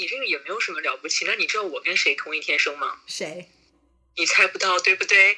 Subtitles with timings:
[0.00, 1.26] 你这个也没有什么了不起。
[1.26, 2.94] 那你知道我跟谁同一天生吗？
[3.06, 3.50] 谁？
[4.16, 5.36] 你猜不到，对不对？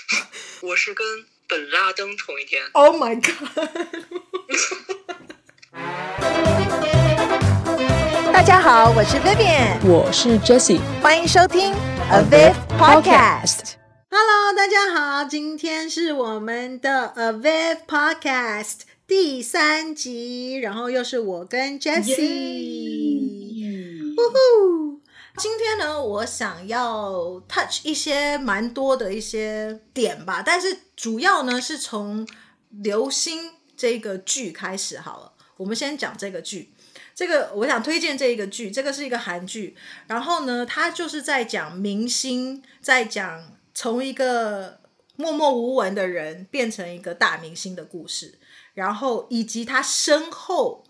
[0.62, 2.64] 我是跟本拉登同一天。
[2.72, 3.36] Oh my god！
[8.32, 11.74] 大家好，我是 Vivian，我是 Jessie，欢迎收听
[12.10, 13.74] Aviv Podcast。
[14.08, 22.16] Hello，大家好，今天是我们的 Aviv Podcast 第三集，然后又是我跟 Jessie，
[24.20, 25.00] 呼呼。
[25.38, 32.28] 今天呢，我想要 touch 一些蛮多的一些点吧，但是主要呢是从
[32.68, 35.32] 流星这个剧开始好了。
[35.56, 36.74] 我们先讲这个剧，
[37.14, 39.76] 这个我想推荐这一个剧，这个是一个韩剧，
[40.08, 44.80] 然后呢，它就是在讲明星，在讲从一个
[45.16, 48.38] 默默无闻的人变成一个大明星的故事，
[48.74, 50.84] 然后以及他身后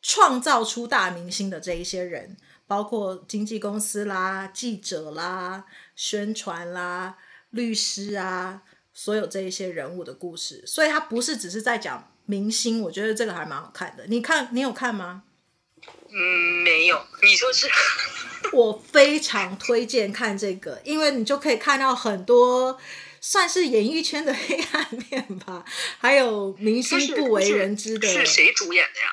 [0.00, 2.36] 创造出大明星的这一些人。
[2.72, 5.62] 包括经纪公司啦、记者啦、
[5.94, 7.18] 宣传啦、
[7.50, 8.62] 律师啊，
[8.94, 12.80] 所有这一些人物的故事，所以它不是只是在讲明星。
[12.80, 14.06] 我觉得这个还蛮好看的。
[14.06, 15.24] 你看，你有看吗？
[16.08, 16.98] 嗯，没有。
[17.22, 17.68] 你说是？
[18.56, 22.80] 我非常推荐看这个，因为你就可以看到很多
[23.20, 25.62] 算是演艺圈的黑暗面吧，
[25.98, 28.08] 还有明星不为人知的。
[28.08, 29.06] 是，是谁主演的呀？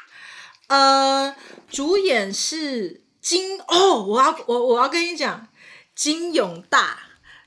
[0.68, 1.36] 呃，
[1.70, 3.02] 主演是。
[3.30, 5.48] 金哦，我要我我要跟你讲，
[5.94, 6.98] 金永大，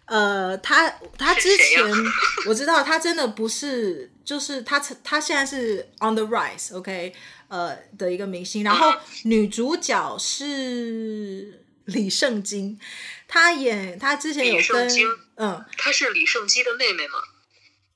[0.06, 0.88] 呃，他
[1.18, 1.82] 他之前
[2.46, 7.12] 我知道他真的不是，就是他他现在是 on the rise，OK，okay？
[7.48, 8.94] 呃的一个明星，然后
[9.24, 12.78] 女主角是李圣经，
[13.26, 14.88] 他演他之前有跟
[15.34, 17.18] 嗯，她是李圣经的妹妹吗？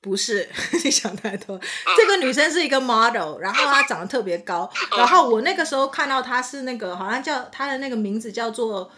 [0.07, 0.47] 不是，
[0.85, 1.59] 你想太多。
[1.97, 4.69] 这个女生是一个 model，然后她长得特别高。
[4.97, 8.89] 然后我那个时候看到她是那个，好像叫她的那个名字叫做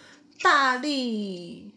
[0.43, 1.73] 大力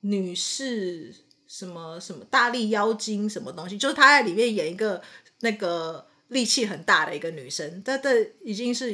[0.00, 1.14] 女士，
[1.48, 5.00] 什么什么大力妖精什么东西，就是她在里面演一个
[5.40, 7.80] 那个力气很大的一个女生。
[7.82, 8.92] 但这已经是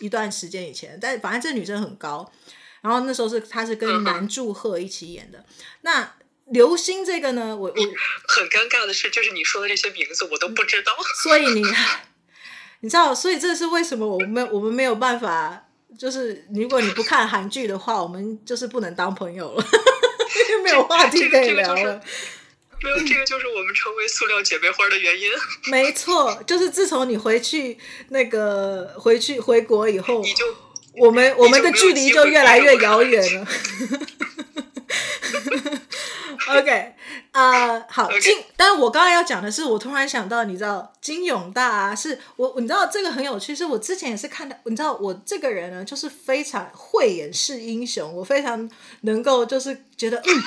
[0.00, 2.30] 一段时间以前，但反正这女生很高。
[2.82, 5.44] 然后那时候是她是跟南柱赫一起演的。
[5.80, 6.12] 那
[6.52, 7.74] 流星这个呢，我我
[8.28, 10.92] 很尴尬的是，就是你说的这些名字我都不知道。
[11.22, 11.62] 所以你，
[12.80, 15.68] 你知道，所以这是为什么我们我们没有办法，
[15.98, 19.64] 就是如果你不看韩剧的话，我们就是不能当朋友了，
[20.50, 22.00] 因为没有话题可以聊了。
[22.82, 25.30] 没有，这个就是我们成为塑料姐妹花的原因。
[25.66, 27.76] 没错，就是自从你回去
[28.08, 30.46] 那个回去回国以后，你就
[30.94, 33.46] 我们我们的距离就越来越遥远了。
[36.48, 36.94] OK，
[37.32, 48.68] 啊、uh，好金.但是我刚刚要讲的是，我突然想到，你知道金永大啊，是我，你知道这个很有趣，是我之前也是看到，你知道我这个人呢，就是非常慧眼识英雄，我非常
[49.02, 50.42] 能够就是觉得嗯。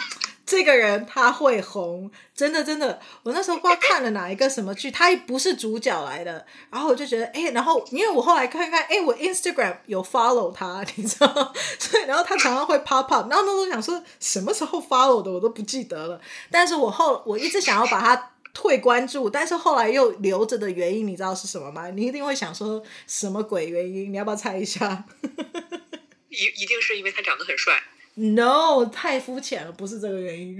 [0.45, 2.99] 这个人他会红，真的真的。
[3.23, 16.19] 我那时候不知道看了哪一个什么剧，他也不是主角来的，然后我就觉得，哎，然后因为我后来看看，哎，我 Instagram 有 follow 他， 你知道，所以然后他常常会 pop up，然后那时候想说什么时候 follow 的我都不记得了，
[16.51, 21.89] 但是我后我一直想要把他退关注，但是后来又留着的原因，你知道是什么吗？
[21.91, 24.11] 你一定会想说什么鬼原因？
[24.11, 25.05] 你要不要猜一下？
[26.29, 27.81] 一一定是因为他长得很帅。
[28.15, 30.57] No，太肤浅了，不是这个原因。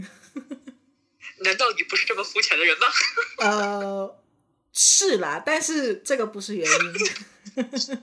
[1.40, 2.88] 难道你不是这么肤浅的人吗？
[3.46, 4.22] 呃，
[4.72, 6.94] 是啦，但是这个不是原因。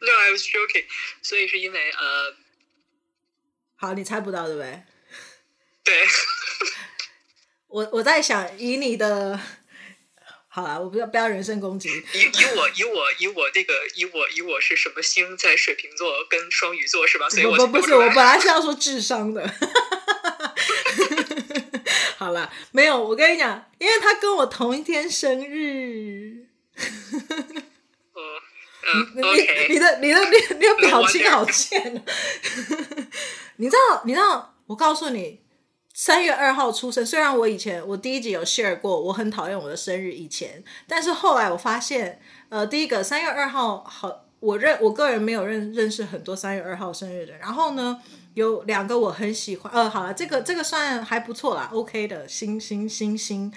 [0.00, 0.84] No, I was joking。
[1.22, 2.36] 所以是因为呃，
[3.76, 4.82] 好，你猜不到对不对？
[5.82, 6.06] 对。
[7.68, 9.40] 我我在想，以你的。
[10.54, 11.88] 好了，我不要不要人身攻击。
[11.88, 17.28] 以以我以我以我那个以我以我是什么星在水瓶座跟双鱼座是吧？
[17.28, 19.44] 所以我不不，是，我本来是要说智商的。
[22.16, 26.46] 好了，没有，我跟你讲，因为他跟我同一天生日。
[28.12, 28.22] 哦，
[28.94, 29.22] 嗯，你
[29.74, 32.04] 你的你的你你的表情好贱。
[33.58, 34.54] 你知道你知道？
[34.68, 35.40] 我告诉你。
[35.96, 48.02] 三月二号出生，虽然我以前我第一集有 share 过，我很讨厌我的生日以前，但是后来我发现，呃，第一个三月二号好，我认我个人没有认认识很多三月二号生日的，然后呢，
[48.34, 53.52] 有两个我很喜欢，呃，好了，这个这个算还不错啦，OK 的，星星星星，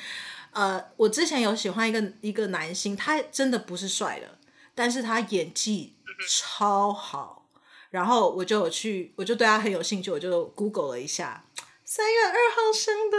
[0.51, 4.37] 呃，我之前有喜欢一个一个男星，他真的不是帅的，
[4.75, 5.95] 但是他演技
[6.29, 7.47] 超好，
[7.89, 11.43] 然后我就有去，我就对他很有兴趣，我就 Google 了一下。
[11.89, 13.17] 三月二号生的，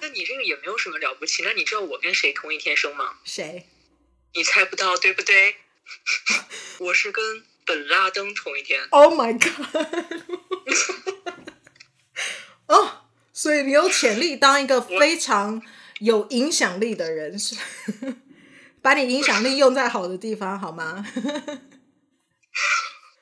[0.00, 1.42] 那你这个也没有什么了不起。
[1.42, 3.18] 那你知道我跟谁同一天生吗？
[3.24, 3.66] 谁？
[4.32, 5.56] 你猜不到，对不对？
[6.80, 8.82] 我是跟本拉登同一天。
[8.88, 9.76] Oh my god！
[12.68, 12.88] 哦，oh,
[13.34, 15.62] 所以你有潜力当一个非常
[16.00, 17.54] 有影响力的人，是
[18.80, 21.04] 把你影响力用在好的地方，好吗？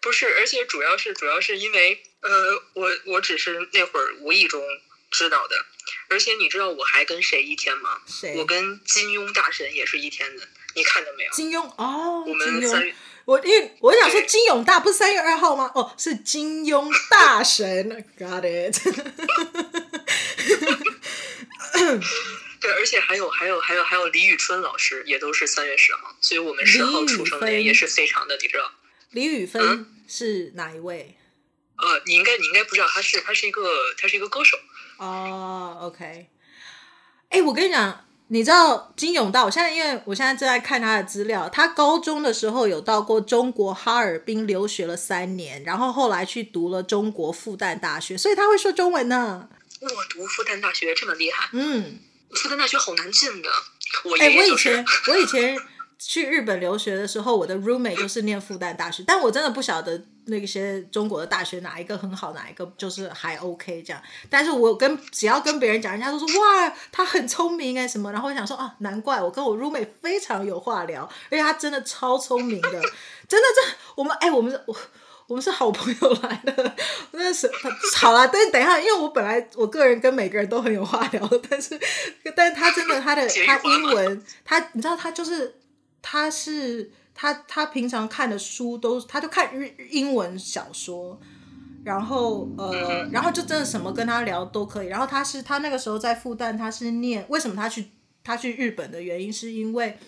[0.01, 4.63] 不是，而且主要是主要是因为，呃，我我只是那会儿无意中
[5.11, 5.57] 知道的，
[6.09, 8.01] 而且你知道我还跟谁一天吗？
[8.07, 8.35] 谁？
[8.37, 11.33] 我跟金庸大神也是一天的，你看到没有？
[11.33, 12.95] 金庸哦，我们三月，
[13.27, 15.71] 我因为我想说金永大不是三月二号吗？
[15.75, 18.81] 哦，是金庸大神，Got it。
[22.61, 28.71] 对，而且还有还有还有还有李宇春老师也都是三月十号，所以我们十号出生的也是非常的，你知道。
[29.13, 31.17] 李宇芬是哪一位？
[31.77, 33.63] 呃，你应该你应该不知道，他是他是一个
[33.99, 34.57] 他是一个歌手。
[34.99, 36.29] 哦，OK。
[37.31, 39.47] 哎，我跟你讲，你知道金永道？
[39.47, 49.49] 我现在因为我现在正在看他的资料，他高中的时候有到过中国哈尔滨留学了三年，然后后来去读了中国复旦大学，所以他会说中文呢。
[49.81, 51.49] 我读复旦大学这么厉害？
[51.53, 51.99] 嗯，
[52.31, 53.49] 复旦大学好难进的。
[54.05, 55.59] 我哎，我以前我以前。
[56.03, 64.03] 去日本留学的时候，我的 roommate 就是念复旦大学，但我真的不晓得那些中国的大学哪一个很好，哪一个就是还 OK 这样。
[64.31, 72.71] 但是我跟只要跟别人讲，人家都说哇，他很聪明哎什么，然后我想说啊，难怪我跟我 roommate 非常有话聊，而且他真的超聪明的，
[73.29, 74.75] 真的这我们哎我们我
[75.27, 76.75] 我们是好朋友来的，
[77.13, 77.51] 真的是
[77.99, 78.27] 好了。
[78.27, 81.79] 但是等一下，因为我本来我个人跟每个人都很有话聊，但是
[82.35, 85.60] 但是他真的他的 他英文他你知道他就是。
[86.03, 91.21] 他是他他平常看的书都，他就看日英文小说，
[91.85, 94.87] 然后呃，然后就真的什么跟他聊都可以。
[94.87, 97.91] 然后他是他那个时候在复旦，他是念为什么他去
[98.25, 99.99] 他去日本的原因，是因为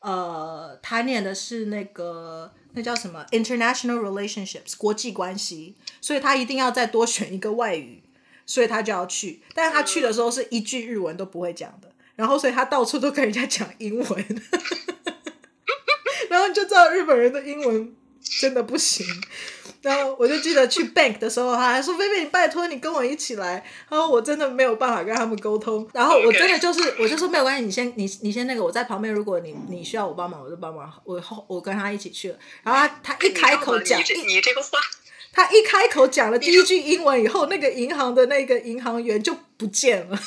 [0.00, 8.02] 呃，他念的是那个那叫什么 International Relationships 国际关系，所以他一定要再多选一个外语，
[8.46, 9.42] 所以他就要去。
[9.54, 14.42] 但是他去的时候是一句日文都不会讲的，然后所以他到处都跟人家讲英文。
[16.52, 17.94] 就知道日本人的英文
[18.40, 19.06] 真的不行。
[19.80, 25.88] 然后我就记得去 bank 的时候，他还说：“菲菲，你拜托你跟我一起来。”然后我真的没有办法跟他们沟通。
[25.94, 29.14] 然后我真的就是，我就说没有关系，你先你你先那个，我在旁边。
[29.14, 30.92] 如果你你需要我帮忙，我就帮忙。
[31.04, 32.38] 我后我跟他一起去了。
[32.64, 34.78] 然后他他一开口讲，你这你这个话，
[35.32, 40.18] 他一开口讲了第一句英文以后，那个银行的那个银行员就不见了。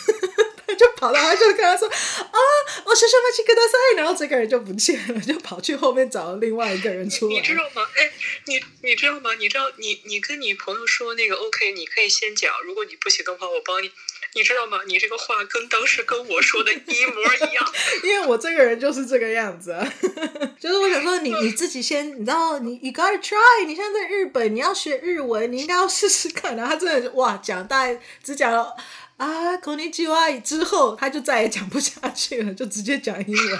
[0.76, 2.38] 就跑到他就跟他说啊，
[2.86, 7.36] 我是什么去跟他说，然后这个人就不见了，就跑去后面找了另外一个人出来。
[7.36, 7.82] 你知道吗？
[7.98, 8.12] 哎，
[8.46, 9.34] 你你知道吗？
[9.40, 13.92] 你知道你你跟你朋友说那个 OK，你可以先讲，如果你不行的话，我帮你。
[14.34, 14.80] 你知道吗？
[14.88, 17.74] 你这个话跟当时跟我说的一模一样。
[18.02, 19.86] 因为我这个人就是这个样子，啊
[20.58, 26.56] 就是我想说你你自己先，你知道你 you gotta try，你现在在日本，你要学日文，你应该要试试看。
[26.56, 28.74] 然后他真的哇，讲大概只讲了。
[29.21, 33.59] 啊，こんにちは之后，他就再也讲不下去了，就直接讲英文。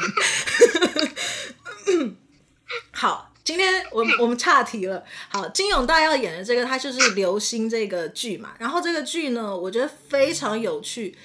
[2.93, 5.03] 好，今天我们我们岔题了。
[5.31, 8.51] 好，金永大要演的这个，他就是《流星》这个剧嘛。
[8.59, 11.17] 然后这个剧呢，我觉得非常有趣。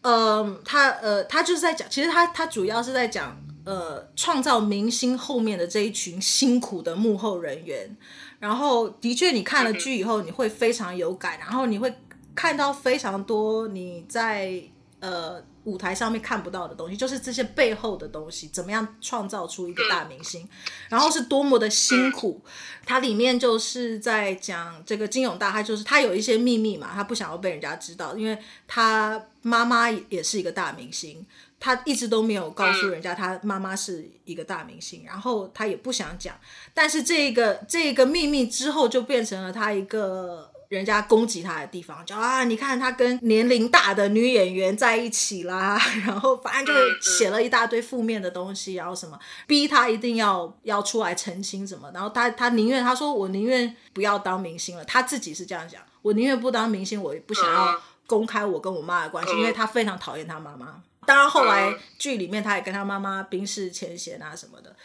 [0.00, 7.96] 嗯、呃，他呃，他就是在讲，其实他他主要是在讲呃，创造明星后面的这一群辛苦的幕后人员。
[8.40, 11.94] 然后，的确，你看了剧以后，你会非常有感，然后你会。
[12.37, 14.61] 看到非常多你在
[14.99, 20.47] 呃舞台上面看不到的东西，就是这些背后的东西，怎么样创造出一个大明星，
[20.87, 22.41] 然后是多么的辛苦。
[22.85, 31.25] 它里面就是在讲这个金永大，他就是他有一些秘密嘛，他不想要被人家知道，因为他妈妈也是一个大明星，
[31.59, 36.35] 他一直都没有告诉人家他妈妈是一个大明星，然后他也不想讲，
[36.73, 40.51] 但是这个这个秘密之后就变成了他一个。
[40.69, 60.81] 人家攻击他的地方，就啊，你看他跟年龄大的女演员在一起啦，然后反正就是写了一大堆负面的东西，然后什么逼他一定要要出来澄清什么，然后他他宁愿他说我宁愿不要当明星了，他自己是这样讲，我宁愿不当明星，我也不想要公开我跟我妈的关系，因为他非常讨厌他妈妈。
[61.05, 64.75] 当然后来剧里面他也跟他妈妈冰释前嫌啊什么的。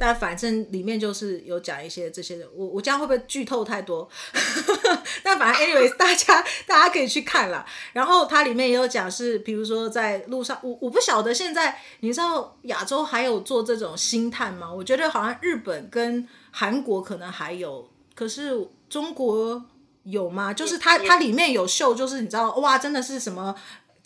[0.00, 4.08] 但反正里面就是有讲一些这些的，我我这样会不会剧透太多？
[5.22, 7.66] 但反正 anyways，大家大家可以去看啦。
[7.92, 14.72] 然后它里面也有讲是，比如说在路上，我我不晓得现在你知道亚洲还有做这种星探吗？
[14.72, 19.62] 我觉得好像日本跟韩国可能还有，可是中国
[20.04, 20.54] 有吗？
[20.54, 23.54] 就是它它里面有秀，就是你知道哇，真的是什么。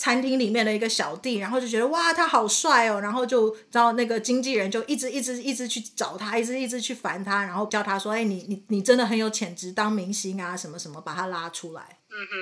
[0.05, 12.01] 餐厅里面的一个小弟，然后就觉得哇，他好帅哦，然后就然后那个经纪人就一直一直一直去找他，一直一直去烦他，然后叫他说，哎，你你你真的很有潜质当明星啊，什么什么，把他拉出来。
[12.11, 12.33] 嗯哼，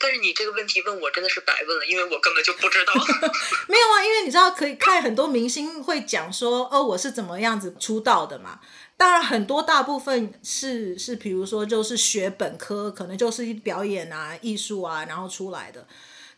[0.00, 2.92] 但是你这个问题问我真的是白问了，因为我根本就不知道。
[3.70, 8.58] 没有啊，因为你知道可以看很多明星会讲说，哦，我是怎么样子出道的嘛。
[8.96, 15.86] 当然，很多大部分是是，比如说就是学本科，可能就是表演啊、艺术啊，然后出来的。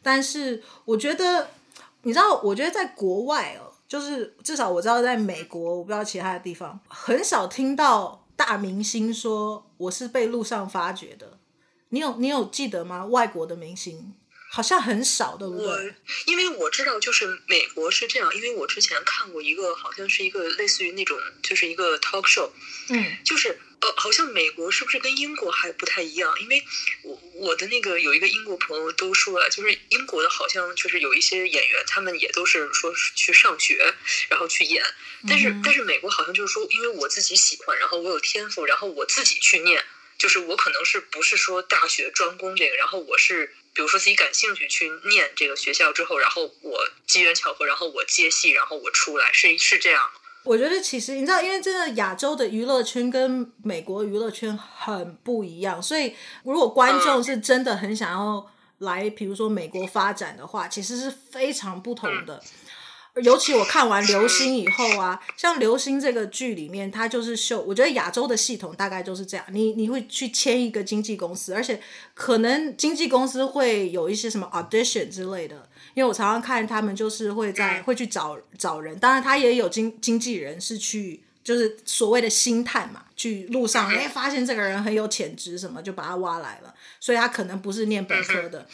[0.03, 1.51] 但是我觉得，
[2.03, 11.39] 你知道，我觉得在国外哦，就是至少我知道，在美国，我不知道其他的地方，很少听到大明星说我是被路上发掘的。
[11.91, 13.07] 你有你有记得吗？
[13.07, 14.15] 外国的明星？
[14.53, 15.65] 好像很少，对不对？
[15.67, 15.79] 我
[16.27, 22.49] 因为我知道，就是美国是这样，因为我之前看过一个，好像是一个类似于那种，就是一个 talk show，
[22.89, 26.39] 嗯，就是呃，好像美国是不是跟英国还不太一样？
[26.41, 26.63] 因为
[27.03, 33.95] 我我的那个有一个英国朋友都说了，就是英国的好像就是有一些演员，他们也都是说是去上学，
[34.29, 34.85] 然后去演，
[35.29, 39.85] 但是、嗯、但是美国好像就是说，因为我自己喜欢，然后我有天赋，然后我自己去念，
[40.19, 43.55] 就是我可能是不是说大学专攻这个，然后我是。
[43.73, 50.11] 比如说自己感兴趣去念这个学校之后，然后我机缘巧合，然后我接戏，然后我出来，是是这样。
[50.45, 58.47] 我觉得其实你知道，因为真的亚洲的娱乐圈跟美国娱乐圈很不一样，所以如果观众是真的很想要
[58.79, 62.37] 来，比如说美国发展的话，其实是非常不同的。
[62.37, 62.49] 嗯
[63.25, 67.61] 尤其我看完《流星》以后啊，像《流星》这个剧里面，它就是秀。
[67.61, 71.83] 我觉得亚洲的系统大概就是这样，你你会去签一个经纪公司，而且
[72.15, 75.69] 可能经纪公司会有一些什么 audition 之类的。
[75.95, 88.67] 因为我常常看他们就是会在会去找找人，当然他也有经经纪人是去就是所谓的星探嘛，去路上哎发现这个人很有潜质什么，就把他挖来了，所以他可能不是念本科的。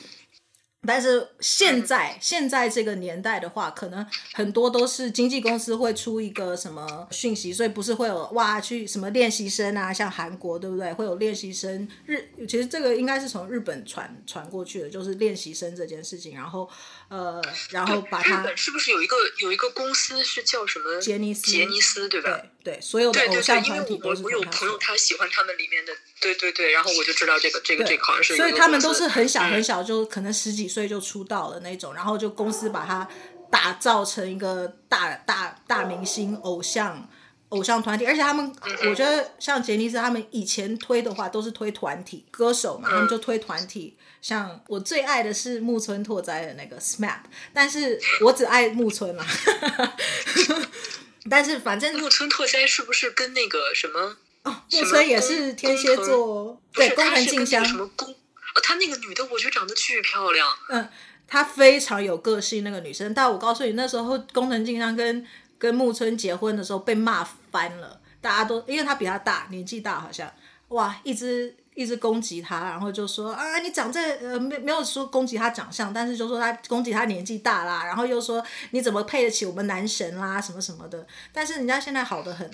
[0.87, 10.93] 但是现在现在这个年代的话，可能很多都是经纪公司会出一个什么讯息，所以不是会有哇去什么练习生啊，像韩国对不对？
[10.93, 16.37] 会有练习生日，其实这个应该是从日本传传过去的，就是练习生这件事情。
[16.37, 16.69] 然后
[17.09, 21.51] 呃，然后把它日本是不是有一个有一个公司是叫什么杰尼斯？
[21.51, 22.31] 杰尼斯对吧？
[22.65, 24.23] 对对，所有的偶像团体都是。
[24.23, 28.37] 我我有朋友他喜欢他们里面的，对对对，然后我就知道这个这个这个好像是。
[28.37, 33.09] 所以他们都是很小很小，就可能十几岁就出道了那种，然后就公司把他
[33.53, 37.09] 打造成一个大大大明星偶像
[37.51, 38.53] 偶像团体，而且他们
[38.89, 43.97] 我觉得像杰尼斯他们以前推的话都是推团体歌手嘛，他们就推团体。
[44.21, 47.21] 像我最爱的是木村拓哉的那个 SMAP，
[47.53, 49.25] 但是我只爱木村嘛。
[51.31, 54.17] 但是反正木村拓哉是不是跟那个什么？
[54.43, 57.65] 哦，木村也是天蝎座，对，工藤静香。
[57.65, 58.11] 什么宫？
[58.11, 60.49] 哦，她那个女的，我觉得长得巨漂亮。
[60.71, 60.89] 嗯，
[61.29, 63.13] 她非常有个性，那个女生。
[63.13, 65.25] 但我告诉你，那时候工藤静香跟
[65.59, 70.31] 跟木村结婚的时候被骂翻了，大家都因为他比他大，年纪大，好像
[70.69, 71.57] 哇，一直。
[71.77, 81.07] 一直攻击他，然后就说啊，你长这呃没没有说攻击他长相，但是就说他攻击他年纪大啦，然后又说你怎么配得起我们男神啦什么什么的。
[81.35, 82.51] 但是人家现在好的很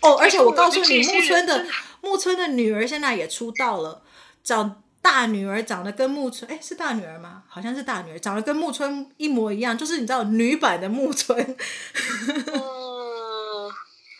[0.00, 1.66] 哦，而且我告诉你，木村的
[2.00, 4.00] 木村的女儿现在也出道了，
[4.42, 7.42] 长大女儿长得跟木村，哎，是大女儿吗？
[7.48, 11.36] 好像是大女儿，长得跟木村一模一样，就是你知道女版的木村。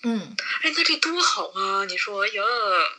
[0.05, 1.85] 嗯，哎，那这多好啊！
[1.85, 2.43] 你说呀，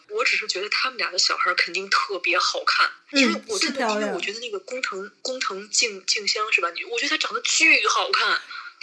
[0.10, 6.72] 我只是觉得他们俩的小孩肯定特别好看，嗯、因为我真的，因为我觉得那个工藤工藤静静香是吧？
[6.72, 8.40] 你我觉得她长得巨好看。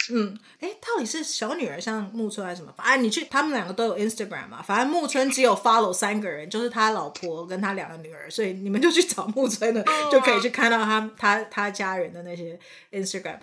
[0.09, 2.73] 嗯，哎，到底是小女儿像木村还是什么？
[2.75, 4.61] 反正你去，他们两个都有 Instagram 嘛。
[4.61, 12.59] 反正木村只有 follow 三个人，就是他老婆跟他两个女儿，所以你们就去找木村的，就可以去看到他他他家人的那些
[12.91, 13.37] Instagram。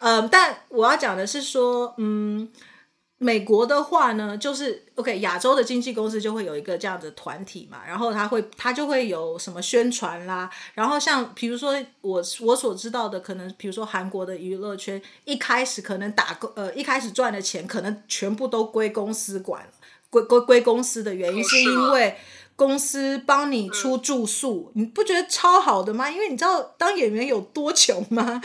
[0.00, 2.50] 嗯，但我要讲的是说，嗯。
[3.18, 19.66] 美国的话呢，就是 OK，亚洲的经纪公司就会有一个这样的团体嘛，然后他会他就会有什么宣传啦，然后像比如说我我所知道的，可能比如说韩国的娱乐圈一开始可能打工呃一开始赚的钱可能全部都归公司管，
[20.10, 22.18] 归归归公司的原因是因为
[22.56, 26.10] 公司帮你出住宿，你不觉得超好的吗？
[26.10, 28.42] 因为你知道当演员有多穷吗？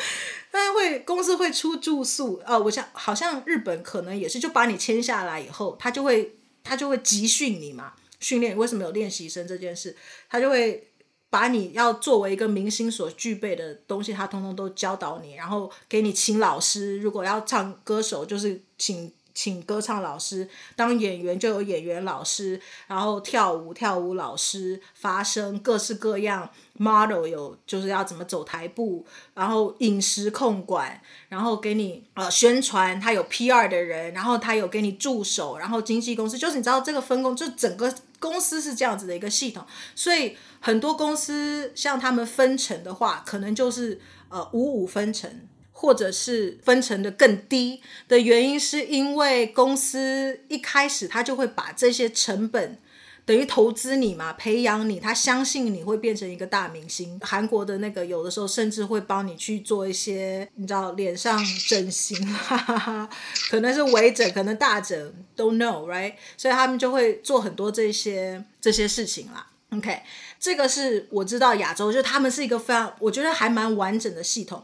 [0.52, 9.96] 但会公司会出住宿，呃，我想好像日本可能也是，就把你签下来以后，他就会他就会集训你嘛，训练为什么有练习生这件事，
[10.30, 10.90] 他就会
[11.30, 45.48] 把你要作为一个明星所具备的东西，他通通都教导你，然后给你请老师，如果要唱歌手，就是请请歌唱老师，当演员就有演员老师，然后跳舞跳舞老师，发声各式各样 model 有就是要怎么走台步，然后饮食控管，然后给你呃宣传，他有 PR 的人，然后他有给你助手，然后经纪公司就是你知道这个分工，就整个公司是这样子的一个系统，所以很多公司像他们分成的话，可能就是呃五五分成。
[45.82, 52.78] 或者是分成的更低的原因，是因为公司一开始他就会把这些成本
[53.26, 57.20] 等于投资你嘛，培养你，他相信你会变成一个大明星。
[57.24, 63.10] 韩国的那个有的时候甚至会帮你去做一些，你知道脸上整形，哈哈哈，
[63.50, 64.96] 可能是微整，可能大整
[65.36, 66.14] ，don't know，right？
[66.38, 69.48] 所以他们就会做很多这些这些事情啦。
[69.72, 70.02] OK，
[70.38, 74.62] 这个是我知道亚洲，就他们是一个非常，我觉得还蛮完整的系统。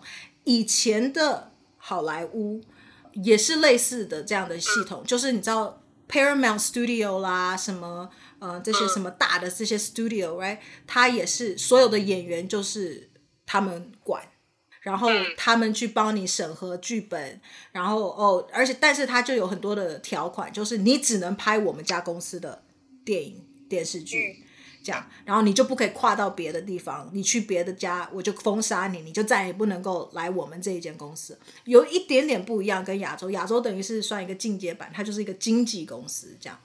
[0.48, 2.62] 以前的好莱坞
[3.12, 10.60] 也是类似的这样的系统，就是你知道 Paramount Studio 啦，什么呃这些什么大的这些 Studio，right？
[10.88, 13.10] 他也是所有的演员就是
[13.46, 14.24] 他们管，
[14.80, 17.42] 然后他们去帮你审核剧本，
[17.74, 22.64] 然后哦，而且但是他就有很多的条款，就是你只能拍我们家公司的
[23.04, 24.46] 电影电视剧。
[24.88, 31.38] 这样，然后你就不可以跨到别的地方，你去别的家，我就封杀你，你就再也不能够来我们这一间公司。
[31.66, 36.58] 有一点点不一样，跟亚洲，亚洲等于是算一个进阶版，它就是一个经纪公司这样。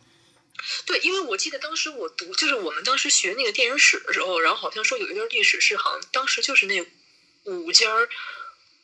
[0.86, 6.80] 对，因为我记得当时我读，就是我们当时学那个电影史的时候，然后好像说有一段历史是，好像当时就是那
[7.46, 7.88] 五家，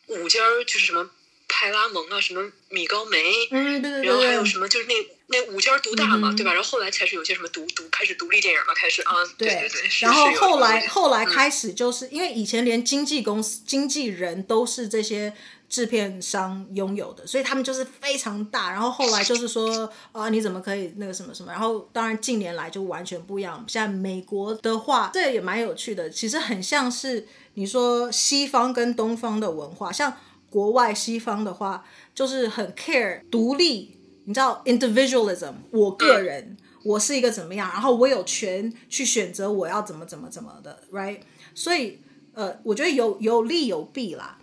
[0.08, 1.08] 五家就是什么。
[1.48, 3.18] 派拉蒙啊，什么米高梅，
[3.50, 4.94] 嗯，对对对，然后还有什么，就是那
[5.28, 6.52] 那五家独大嘛，嗯，对吧？
[6.52, 9.82] 然后后来才是有些什么独独开始独立电影嘛，开始啊，对对对。
[10.00, 15.34] 然后后来后来开始就是，嗯，因为以前连经纪公司、经纪人都是这些
[15.68, 18.70] 制片商拥有的，所以他们就是非常大。
[18.70, 21.50] 然后后来就是说啊，你怎么可以那个什么什么？
[21.50, 23.64] 然后当然近年来就完全不一样。
[23.66, 30.14] 像美国的话，这也蛮有趣的，其实很像是你说西方跟东方的文化，像。
[30.50, 41.20] 国外西方的话，就是很 care 独立，你知道 individualism，我个人，我是一个怎么样，然后我有权去选择我要怎么怎么怎么的，right？
[41.54, 41.98] 所以，
[42.32, 44.38] 呃，我觉得有有利有弊啦。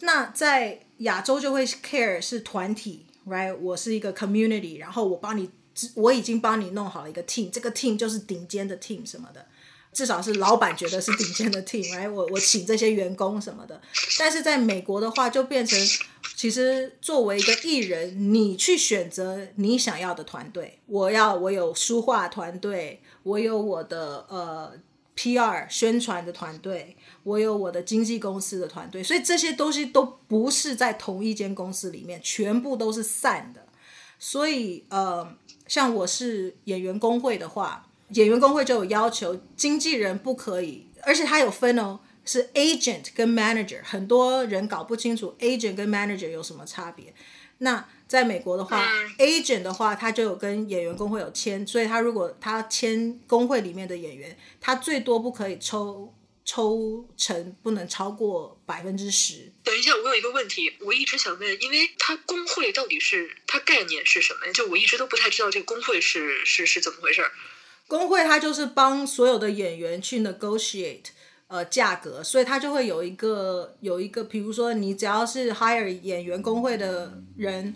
[0.00, 3.56] 那在亚洲就会 care 是团体，right？
[3.56, 5.48] 我是一个 community，然后我帮你，
[5.94, 9.46] 我已经帮你弄好了一个 team，这个 team 就是顶尖的 team 什么的。
[9.96, 13.80] 至少是老板觉得是顶尖的 team，来我我请这些员工什么的。
[14.18, 15.78] 但是在美国的话，就变成
[16.36, 20.80] 其实作为一个艺人，你去选择你想要的团队。
[20.84, 24.74] 我要我有书画团队，我有我的呃
[25.16, 29.02] PR 宣传的团队，我有我的经纪公司的团队。
[29.02, 33.64] 所以这些东西都不是在同一间公司里面，全部都是散的。
[34.18, 35.34] 所以呃，
[35.66, 37.88] 像我是演员工会的话。
[38.10, 47.12] 演员工会就有要求，经纪人不可以，而且他有分哦，是 agent 跟 manager，很多人搞不清楚 agent 跟 manager 有什么差别。
[47.58, 48.86] 那在美国的话
[49.18, 56.14] ，agent 的话，他就有跟演员工会有签，所以他如果他签工会里面的演员，他最多不可以抽
[56.44, 59.50] 抽成，不能超过百分之十。
[59.64, 64.52] 等一下，我有一个问题，我一直想问，因为他工会到底是他概念是什么？
[64.52, 67.24] 就我一直都不太知道这个工会是是是怎么回事。
[67.88, 71.04] 工会它就是帮所有的演员去 negotiate
[71.46, 77.72] 呃价格，所以它就会有一个有一个，比如说你只要是 hire 演员工会的人，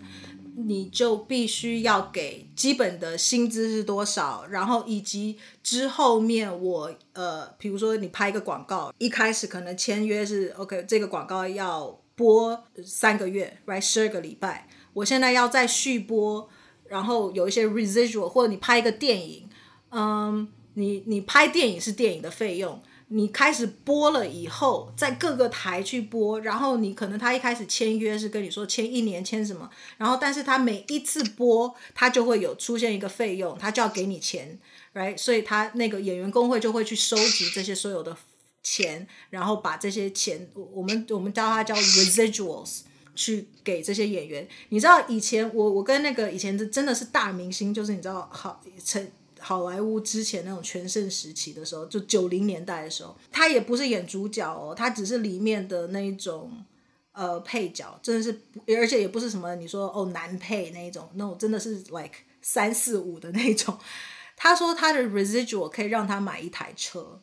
[0.57, 16.49] 你就必须要给基本的薪资是多少，然后以及之后面我呃，比如说你拍一个广告，一开始可能签约是 OK，这个广告要播三个月，right 十二个礼拜，我现在要再续播，
[16.89, 19.47] 然后有一些 residual，或者你拍一个电影。
[19.91, 34.57] 嗯，你你拍电影是电影的费用，你开始播了以后，在各个台去播，然后你可能他一开始签约是跟你说签一年签什么，然后但是他每一次播，他就会有出现一个费用，他就要给你钱
[34.93, 35.17] ，right？
[35.17, 38.15] 所以他那个演员工会就会去收集这些所有的
[38.63, 44.47] 钱，然后把这些钱，我们我们叫它叫 residuals，去给这些演员。
[44.69, 49.11] 你知道以前我我跟那个以前的真的是大明星，就是你知道好陈。
[49.41, 56.63] 好莱坞之前那种全盛时期的时候，就九零年代的时候，他也不是演主角哦，他只是里面的那一种
[57.11, 58.41] 呃配角，真的是，
[58.77, 63.77] 而且也不是什么你说哦男配那一种，那种真的是 like 三四五的那种。
[64.37, 67.21] 他说他的 residual 可以让他买一台车，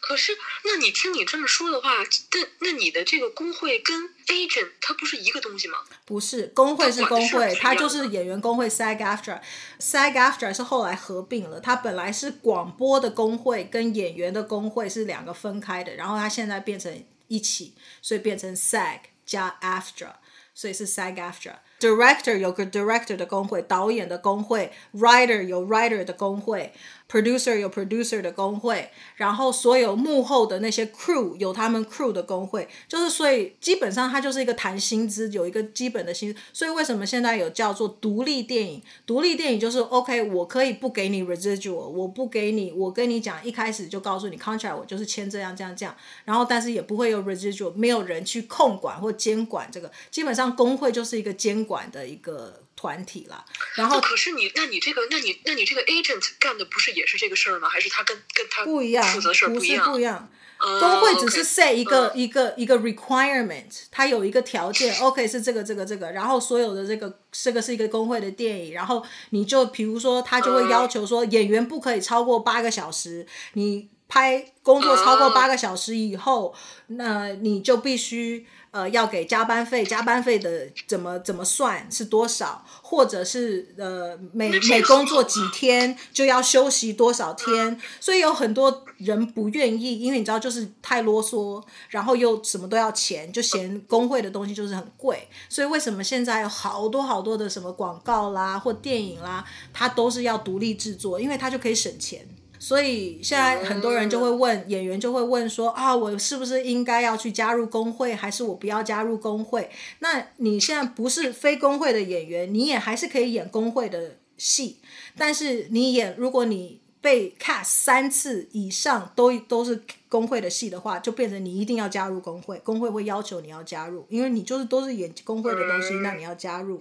[0.00, 5.78] 可是，那你听你这么说的话，那那你的这个工会跟 agent 它不是一个东西吗？
[6.04, 20.12] 不是，工会是工会，它就是演员工会 SAG-AFTRA，SAG-AFTRA 是后来合并了，它本来是广播的工会跟演员的工会是两个分开的，然后它现在变成一起，所以变成 SAG 加 AFTRA，
[20.54, 21.54] 所以是 SAG-AFTRA。
[21.80, 26.72] Director 有个 Director 的工会，导演的工会；Writer 有 Writer 的工会。
[27.12, 36.40] Producer 有 producer 的工会，然后所有幕后的那些 crew 有他们 crew 的工会，就是所以基本上它就是一个谈薪资，有一个基本的薪资。
[36.54, 38.82] 所以为什么现在有叫做独立电影？
[39.04, 45.94] 独立电影就是 OK，我可以不给你 residual，我不给你，我跟你讲一开始就告诉你 contract，我就是签这样这样这样，
[46.24, 49.92] 然后但是也不会有 residual，没有人去控管或监管这个。
[50.10, 52.62] 基本上工会就是一个监管的一个。
[52.82, 53.44] 团体了，
[53.76, 57.68] 然后可是你，那你这个，那你，那你这个 agent 干的不是也是这个事儿吗？
[57.68, 59.78] 还是他跟跟他不一样，负责事儿不一样？
[59.78, 60.28] 不是不一样。
[60.58, 78.46] 工会只是 set 一个、uh, 一个一个 requirement，它有一个条件， OK 是这个这个这个，然后所有的这个这个是一个工会的电影，然后你就比如说他就会要求说演员不可以超过八个小时，你拍工作超过八个小时以后，uh, 那你就必须。
[78.72, 82.64] 呃，要给加班费，加班费的怎么怎么算是多少？
[82.80, 87.78] 或者是呃，每每工作几天就要休息多少天？
[88.00, 95.28] 所以有很多人不愿意，因为你知道，就是太啰嗦，然后又什么都要钱，就嫌工会的东西就是很贵。
[95.50, 99.44] 所以为什么现在有好多好多的什么广告啦或电影啦，
[99.74, 102.26] 它都是要独立制作，因为它就可以省钱。
[102.62, 109.68] 所以现在很多人就会问演员，就会问说啊，我是不是应该要去加入工会，还是我不要加入工会？
[109.98, 114.76] 那你现在不是非工会的演员，你也还是可以演工会的戏，
[115.18, 126.80] 但是你演，如果你被 cast 三次以上都都是工会的戏的话，就变成你一定要加入工会，工会会要求你要加入，因为你就是都是演工会的东西，那你要加入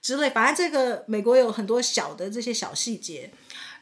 [0.00, 0.28] 之类。
[0.30, 3.30] 反正这个美国有很多小的这些小细节。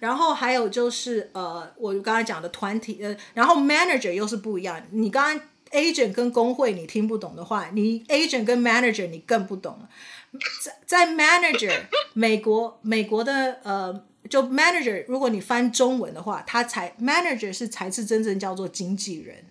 [0.01, 4.83] 然后还有就是，呃，我刚才讲的团体，呃，然后 manager 又是不一样。
[4.91, 9.89] 你刚刚 agent 跟工会你听不懂的话，你 agent 跟 manager 你更不懂了。
[10.65, 11.83] 在在 manager
[12.15, 19.45] 美国美国的呃，就 manager，如果你翻中文的话，他才 manager 是才是真正叫做经纪人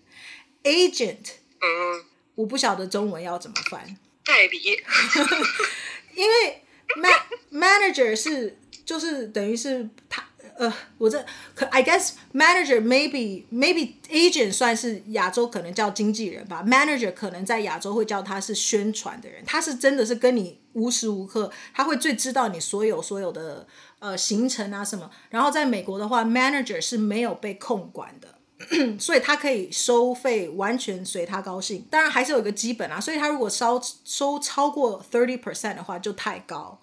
[0.64, 2.04] ，agent，嗯，
[2.36, 4.58] 我不晓得中文要怎么翻，代理，
[6.16, 6.64] 因为
[6.96, 7.14] man
[7.54, 10.26] manager 是就是等于是他。
[10.60, 23.66] 呃，我这可，I guess manager maybe maybe agent 算是亚洲可能叫经纪人吧，manager 可能在亚洲会叫他是宣传的人，他是真的是跟你无时无刻，他会最知道你所有所有的
[24.00, 25.10] 呃行程啊什么。
[25.30, 28.36] 然后在美国的话，manager 是没有被控管的，
[29.00, 36.82] 所以他可以收费完全随他高兴，当然还是有一个基本啊，所以他如果收收超过 thirty percent 的话就太高。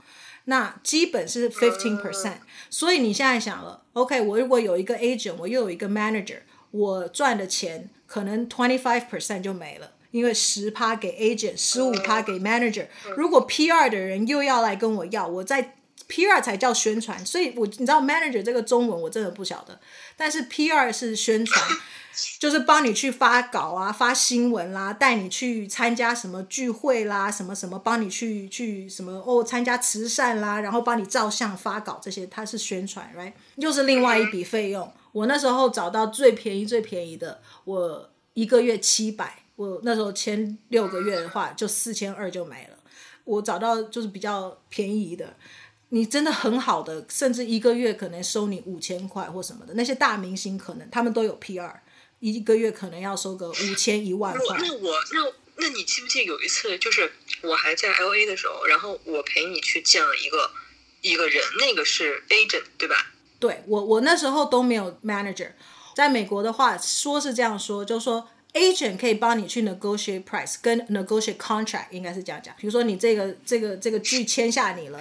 [0.49, 2.39] 那基本是 fifteen percent，
[2.71, 6.39] 所以你现在想了，OK，我如果有一个 agent，我又有一个 manager，
[6.71, 12.87] 我赚的钱可能 twenty five percent 就没了，因为十趴给 agent，十五趴给 manager。
[13.17, 15.75] 如果 PR 的人又要来跟我要，我在
[16.09, 19.79] PR 才叫宣传，所以我你知道 manager 这个中文我真的不晓得，
[20.17, 21.65] 但是 PR 是宣传。
[22.41, 33.35] 就是帮你去发稿啊，发新闻啦，带你去参加什么聚会啦，什么什么，帮你去去什么哦，参加慈善啦，然后帮你照相发稿这些，它是宣传，right？
[33.57, 34.91] 又是另外一笔费用。
[35.13, 42.79] 我那时候找到最便宜最便宜的，我一个月七百，我那时候签六个月的话就四千二就没了。
[43.25, 45.37] 我找到就是比较便宜的，
[45.91, 51.73] 你真的很好的，甚至一个月可能收你五千块或什么的，那些大明星可能他们都有 PR。
[52.19, 54.57] 一个月可能要收个五千一万块。
[54.59, 60.51] 那我那那你记不记得有一次，就是我还在 L A 的时候，然后我陪你去见了一个
[61.03, 63.13] 一个人，那个是 agent 对吧？
[63.39, 65.53] 对，我我那时候都没有 manager。
[65.95, 72.55] 在美国的话，说是这样说，就是说 agent 可以帮你去 negotiate price，跟 negotiate contract 应该是这样讲。
[72.59, 74.99] 比如说你这个这个这个剧签下你了，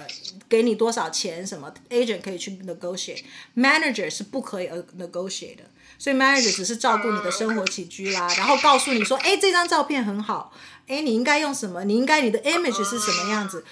[0.48, 5.62] 给你多少钱什么，agent 可以去 negotiate，manager 是不可以 negotiate 的。
[5.98, 10.52] 所以 manager 只是照顾你的生活起居啦，然后告诉你说，哎，这张照片很好，
[10.86, 11.84] 哎，你应该用什么？
[11.84, 13.64] 你应该你的 image 是什么样子？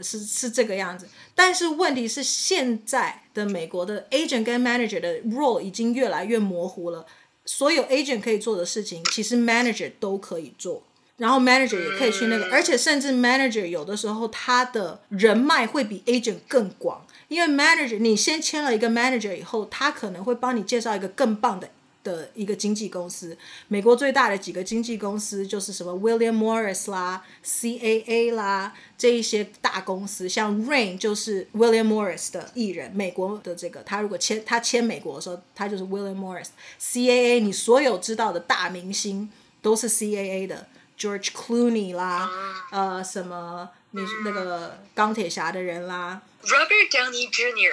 [0.00, 1.08] 是是这个样子。
[1.34, 7.06] 但是问题是，现在的美国的 agent 跟 manager 的 role 已经越来越模糊了。
[7.50, 10.82] 所有 agent 可以做的事情，其实 manager 都可以做，
[11.16, 17.06] 然后 manager 也可以去那个，而且甚至 manager 有的时候他的人脉会比 agent 更广。
[17.28, 21.70] 因为 manager，你先签了一个 manager 以后，他可能会帮你介绍一个更棒的
[22.08, 23.36] 的一个经纪公司。
[23.68, 36.48] 美国最大的几个经纪公司就是什么 William Morris 啦、CAA 啦这一些大公司，像 Rain 就是 William Morris 的艺人，美国的这个他如果签他签美国的时候，他就是 William Morris。
[36.80, 40.66] CAA 你所有知道的大明星都是 CAA 的
[40.98, 42.30] ，George Clooney 啦，
[42.72, 47.72] 呃，什么你那个钢铁侠的人啦，Robert Downey Jr.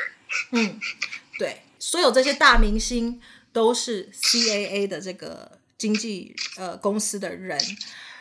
[0.52, 0.80] 嗯，
[1.38, 3.22] 对，所有这些大明星
[3.56, 7.58] 都是 CAA 的这个经纪呃公司的人，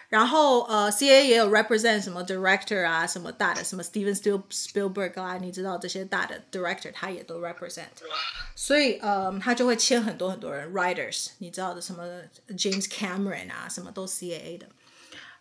[0.08, 7.88] 然后呃 CAA 也有 represent 什么 director 啊，什么大的什么 Steven Spielberg 啊，你知道这些大的 director 他也都 represent，
[8.54, 12.04] 所以呃他就会签很多很多人 writers，你知道的什么
[12.50, 14.66] James Cameron 啊，什么都 CAA 的。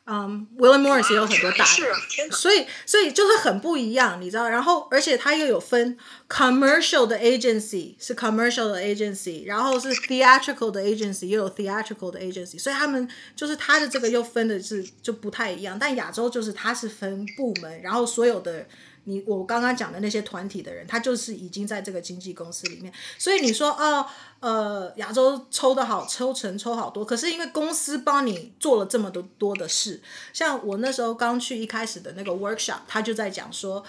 [0.05, 4.49] 嗯、um,，William Morris 也有很多大的，所以所以就是很不一样，你知道？
[4.49, 15.77] 然后而且它又有分 commercial 的 agency 是 commercial 的 agency，然后是 theatrical 的 agency 又有 theatrical 的 agency，所以他们就是他的这个又分的是就不太一样。
[15.79, 18.65] 但亚洲就是它是分部门，然后所有的。
[19.05, 24.05] 你我刚刚讲的那些团体的人，他就是已经在这个经纪公司里面，所以你说哦，
[24.39, 33.83] 呃，亚洲抽得好，抽成抽好多，可是因为公司帮你做了这么多多的事，像我那时候刚去一开始的那个 workshop，他就在讲说，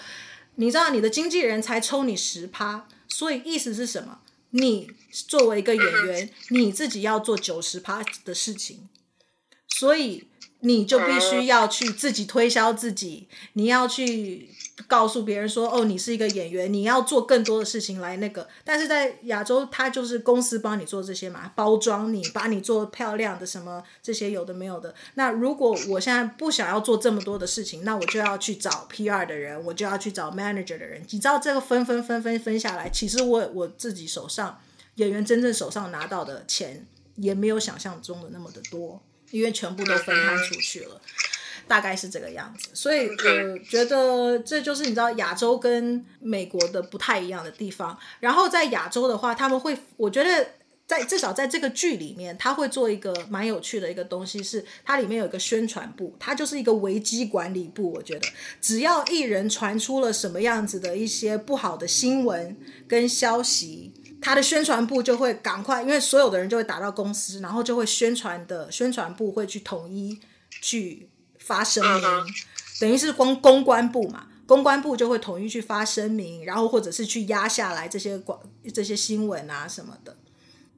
[0.55, 4.19] 你知道你的经纪人才抽你十趴，所以意思是什么？
[4.49, 8.89] 你作为一个演员，你自己要做九十趴的事情，
[9.69, 10.27] 所以
[10.59, 14.49] 你就必须要去自己推销自己，你要去。
[14.87, 18.47] 告诉别人说，哦，你是一个演员，你要做更多的事情来那个。
[18.63, 24.93] 但是在亚洲，他就是公司帮你做这些嘛，包装你，把你做漂亮的什么这些有的没有的。
[25.13, 31.01] 那如果我现在不想要做这么多的事情，那我就要去找 PR 的人，我就要去找 manager 的人。
[31.09, 34.59] 你知道这个分分分分分下来，其实我我自己手上
[34.95, 36.85] 演员真正手上拿到的钱
[37.15, 40.99] 也没有想象中的那么的多，因为全部都分摊出去了。
[41.67, 47.97] 大概是这个样子，所以我觉得这就是你知道亚洲跟美国的不太一样的地方。
[48.19, 50.47] 然后在亚洲的话，他们会，我觉得
[50.85, 57.91] 在至少在这个剧里面，他会做一个蛮有趣的一个东西，是它里面有一个宣传部，它就是一个危机管理部。
[57.93, 58.27] 我觉得
[58.61, 62.55] 只要艺人传出了什么样子的一些不好的新闻
[62.87, 70.19] 跟消息，他的宣传部就会赶快，因为所有的人就会打到公司，然后就会宣传的宣传部会去统一
[70.61, 71.09] 去。
[71.45, 72.33] 发声明，
[72.79, 78.39] 等于是公公关部嘛，公关部就会统一去发声明，然后或者是去压下来这些广
[78.73, 80.17] 这些新闻啊什么的。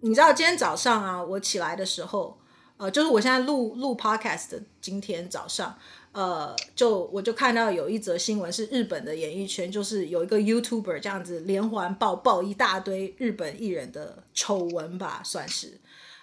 [0.02, 2.38] 你知道今天早上啊，我起来的时候，
[2.76, 5.76] 呃，就是我现在录录 podcast 的今天早上，
[6.12, 15.80] 呃，就我就看到有一则新闻是日本的演艺圈，就是有一个 YouTuber 这样子连环爆爆一大堆日本艺人的丑闻吧，算是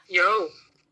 [0.07, 0.22] 有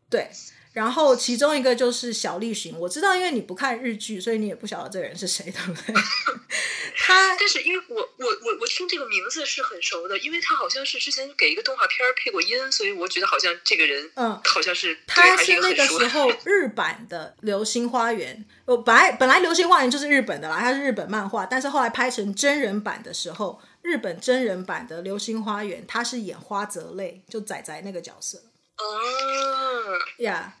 [0.09, 0.29] 对。
[0.73, 5.93] 然后其中一个就是小栗旬，我知道，因为你不看日剧，所以你也不晓得这个人是谁，对不对？
[6.97, 28.39] 他， 但是因为我我我我听这个名字是很熟的，因为他好像是之前给一个动画片配过音，所以我觉得好像这个人，嗯，好像是他是那个时候 日版的《流星花园》，我本来本来《流星花园》就是日本的啦，它是日本漫画，但是后来拍成真人版的时候，日本真人版的《流星花园》，他是演花泽类，就仔仔那个角色。
[28.79, 28.83] 哦，
[30.17, 30.55] 呀。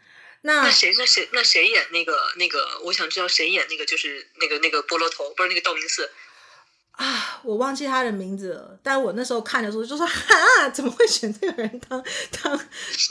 [0.45, 0.93] 那谁？
[0.97, 1.29] 那谁？
[1.31, 2.59] 那谁演那个那个？
[2.83, 6.09] 我想知道谁演那个，就是那个那个菠萝头，不是那个道明寺
[6.91, 7.39] 啊？
[7.43, 8.77] 我忘记他的名字了。
[8.83, 12.03] 但我那时候看的时候就说：“哈，怎么会选这个人当
[12.41, 12.59] 当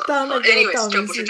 [0.07, 1.25] 当那个道明寺？”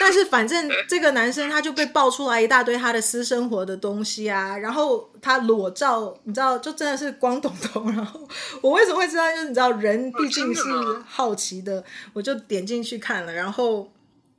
[0.00, 7.84] 但是反正这个男生他就被爆出来一大堆他的私生活的东西啊，然后他裸照，你知道，就真的是光头头。
[7.92, 8.26] 然后
[8.62, 9.30] 我为什么会知道？
[9.30, 10.62] 就是你知道，人毕竟是
[11.06, 13.90] 好奇的，哦、我就点进去看了，然后。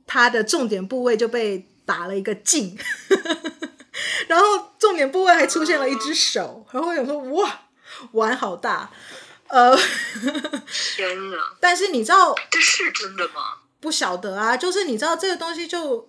[0.06, 2.78] 他的重点部位就被打了一个镜，
[4.28, 4.46] 然后
[4.78, 7.62] 重点部位还出现了一只手，然后我想说哇，
[8.12, 8.90] 碗好大，
[9.48, 9.76] 呃，
[10.96, 11.36] 天哪！
[11.60, 13.62] 但是你知道这是真的吗？
[13.80, 16.08] 不晓得啊，就是你知道这个东西就，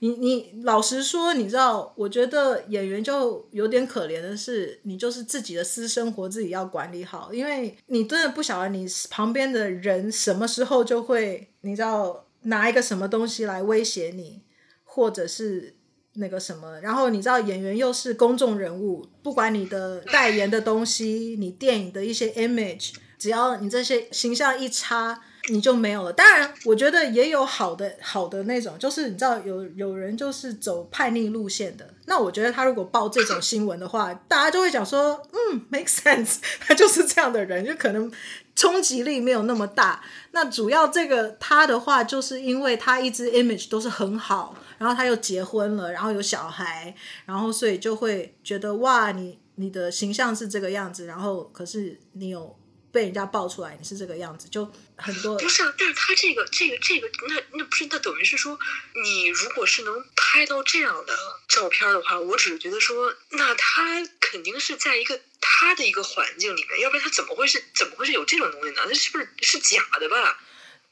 [0.00, 12.25] 你你老实说，你知道，我觉得演员就有点可怜的是，你就是自己的私生活自己要管理好，因为你真的不晓得你旁边的人什么时候就会，你知道。
[12.46, 14.42] 拿一个什么东西来威胁你，
[14.84, 15.76] 或者是
[16.14, 26.12] 那个什么，然后你知道演员又是公众人物，不管你的代言的东西，你电影的一些 image，只要你这些形象一差，你就没有了。
[26.12, 31.88] 当然，我觉得也有好的好的那种，就是你知道有有人就是走叛逆路线的。
[32.06, 38.10] 那我觉得他如果报这种新闻的话，大家就会讲说，嗯，make sense，他就是这样的人，就可能
[38.56, 40.02] 冲击力没有那么大。
[40.32, 46.92] 那主要这个他的话，就是因为他一直 image 都是很好，然后他又结婚了，然后有小孩，
[47.24, 52.58] 然后所以就会觉得哇，你你的形象是这个样子，然后可是你有。
[52.92, 54.64] 被人家爆出来，你是这个样子，就
[54.96, 55.36] 很多。
[55.36, 58.58] 不是啊，但是他这个、这个、这个，那那不是，那等于是说，
[59.04, 61.12] 你如果是能拍到这样的
[61.46, 68.82] 照片的话，我只是觉得说，那他肯定是在一个他的一个环境里面，要不然他怎么会是怎么会是有这种东西呢？
[68.88, 70.38] 那是不是是假的吧？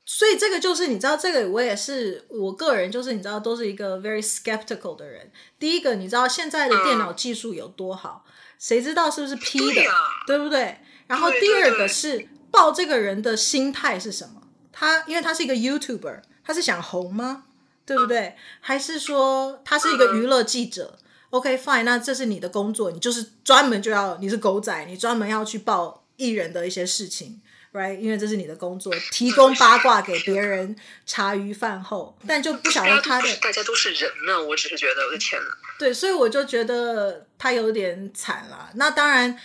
[0.07, 5.33] 所以这个就是你知道，这个我也是我个人就是你知道，都是一个 very skeptical 的人。
[5.59, 8.25] 第一个，你知道现在的电脑技术有多好，
[8.59, 9.95] 谁知道是不是 P 的，对啊，
[10.27, 10.79] 对不对？
[11.09, 14.43] 然后第二个是报这个人的心态是什么？
[14.73, 17.45] 他因为他是一个 YouTuber，他是想红吗？
[17.87, 18.37] 对不对？
[18.61, 20.99] 还是说他是一个娱乐记者
[21.35, 27.40] ？OK fine，那这是你的工作，你就是专门就要你是狗仔，你专门要去报艺人的一些事情
[27.73, 27.99] ，right？
[27.99, 38.70] 因为这是你的工作，提供八卦给别人茶余饭后，但就不晓得他的大家都是人呢，我只是觉得我的天哪，对，所以我就觉得他有点惨了。
[38.75, 39.37] 那当然。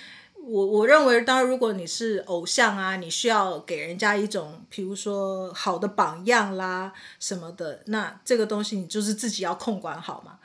[0.41, 10.38] 我我认为，当然，如果你是偶像啊，你需要给人家一种，比如说好的榜样啦什么的，那这个东西你就是自己要控管好嘛。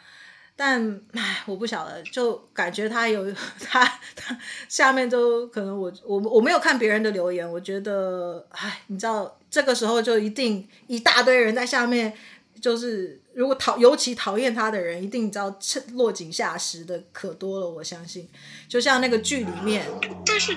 [0.57, 4.39] 但唉，我不晓得，就感觉他有他他
[4.69, 12.17] 下面都可能我我我没有看别人的留言，我觉得唉，你知道这个时候就一定一大堆人在下面。
[12.63, 15.55] 就是如果讨尤其讨厌他的人，一定你知道
[15.95, 17.69] 落井下石的可多了。
[17.69, 18.27] 我相信，
[18.69, 19.85] 就像那个剧里面。
[20.25, 20.57] 但是，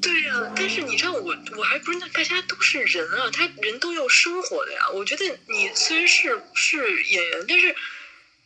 [0.00, 4.80] 对呀、啊，但是你知道我我还不是那大家都是人啊，他人都要生活的呀。
[4.94, 7.74] 我觉得你虽然是是演员，但是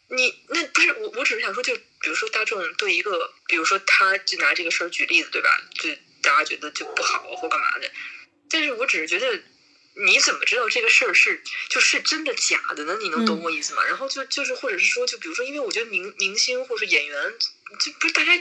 [0.08, 5.48] 你那不是我，我只是想说，就比如说大众对一个，比如说他就拿这个事儿举例子，对吧？
[5.74, 5.90] 就
[6.22, 7.90] 大家觉得就不好或干嘛的，
[8.50, 9.40] 但是我只是觉得。
[9.96, 11.40] 你怎么知道这个事儿是
[11.70, 12.98] 就是真的假的呢？
[13.00, 13.82] 你能懂我意思吗？
[13.84, 17.32] 嗯、然后就就是或者是说，就比如说，因为我觉得明明星或者演员，
[17.78, 18.36] 就不是大家，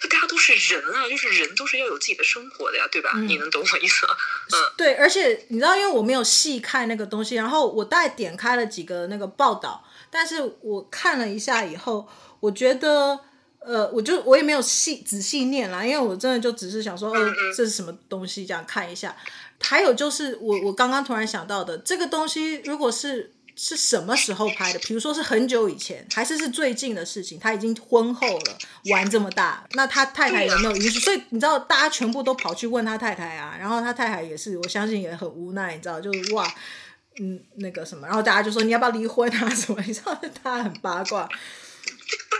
[0.00, 3.12] 就大家都是人啊，就是人都是要有自己的生活的呀，对吧？
[3.14, 4.16] 嗯、你能懂我意思吗？
[4.52, 12.06] 嗯，对，而且你知道，因为我没有细看那个东西，然后我大概点开了几个那个报道，但是我看了一下以后，
[12.40, 13.20] 我觉得。
[13.62, 19.14] 呃，我就我也没有细仔细念啦，因为我真的就只是想说，呃，这是什么东西，这样看一下。
[19.60, 24.78] 还有就是我，我我刚刚突然想到的，这个东西如果是是什么时候拍的？
[24.78, 27.38] 比如说是很久以前，还是是最近的事情？
[27.38, 28.58] 他已经婚后了，
[28.90, 30.98] 玩这么大，那他太太有没有允许？
[30.98, 36.50] 所以你知道，大家全部都跑去问他太太啊，然后他太太也是，我相信也很无奈，你知道，就是哇，
[37.18, 39.82] 嗯，那个什么，然后大家就说你要不要离婚啊什么？
[39.86, 41.26] 你知道，他很八卦。
[41.26, 41.32] 不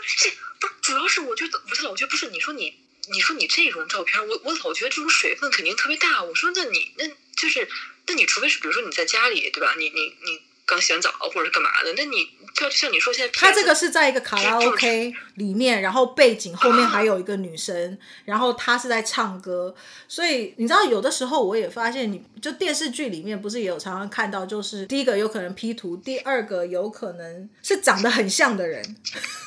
[0.02, 0.30] 是，
[0.61, 2.74] 不是主要是我觉得不是我觉得不是你说你
[3.12, 6.22] 你说你这种照片，我我老觉得这种水分肯定特别大。
[6.22, 7.06] 我说那你那
[7.37, 7.68] 就是
[8.06, 9.74] 那你除非是比如说你在家里对吧？
[9.76, 11.92] 你你你刚洗完澡或者是干嘛的？
[11.96, 19.74] 那你就像你说现在他这个是在一个卡拉 OK 里面，然后背景后面还有一个女生，然后他是在唱歌。
[20.06, 28.96] 所以你知道有的时候我也发现，你就电视剧里面不是也有常常看到，就是第一个有可能 P 图，第二个有可能是长得很像的人。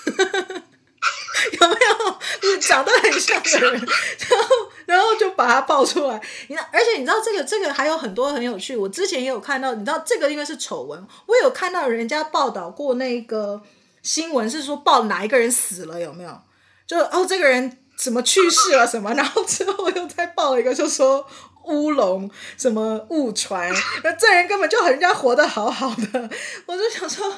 [1.60, 3.72] 有没有就是长得很像的人，
[4.30, 4.48] 然后
[4.86, 6.22] 然后就把他爆出来。
[6.48, 8.76] 你看，而且你知道这个这个还有很多很有趣。
[8.76, 11.08] 我之前也有看到，你知道这个因为是丑闻。
[11.26, 13.62] 我有看到人家报道过那个
[14.02, 16.42] 新闻，是说报哪一个人死了，有没有？
[16.86, 19.14] 就哦这个人什么去世了什么？
[19.16, 21.26] 然后之后又再报了一个，就说
[21.66, 26.30] 乌龙什么误传，那这人根本就人家活得好好的。
[26.66, 27.34] 我就想说。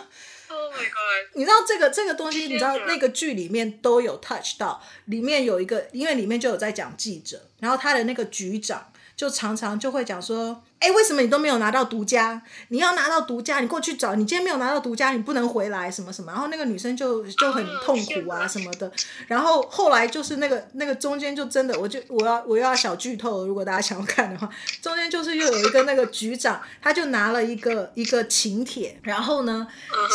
[0.65, 1.29] Oh my God！
[1.33, 8.91] 你知道这个这个东西，你知道那个剧里面都有 touch 到，里面有一个，因为里面就有在讲记者，然后他的那个局长。
[9.15, 12.41] 就常常就会讲说，哎，为什么你都没有拿到独家？
[12.67, 14.13] 你要拿到独家，你过去找。
[14.15, 16.31] 你今天没有拿到独家，你不能回来，什么什么。
[16.31, 18.91] 然后那个女生就就很痛苦啊什么的。
[19.27, 24.49] 然后后来就是那个那个中间就真的，我就我要我又要小剧透，如果大家想要看的话，
[24.81, 29.65] 中间就是又有一个那个局长，他就拿了一个一个请帖，然后呢，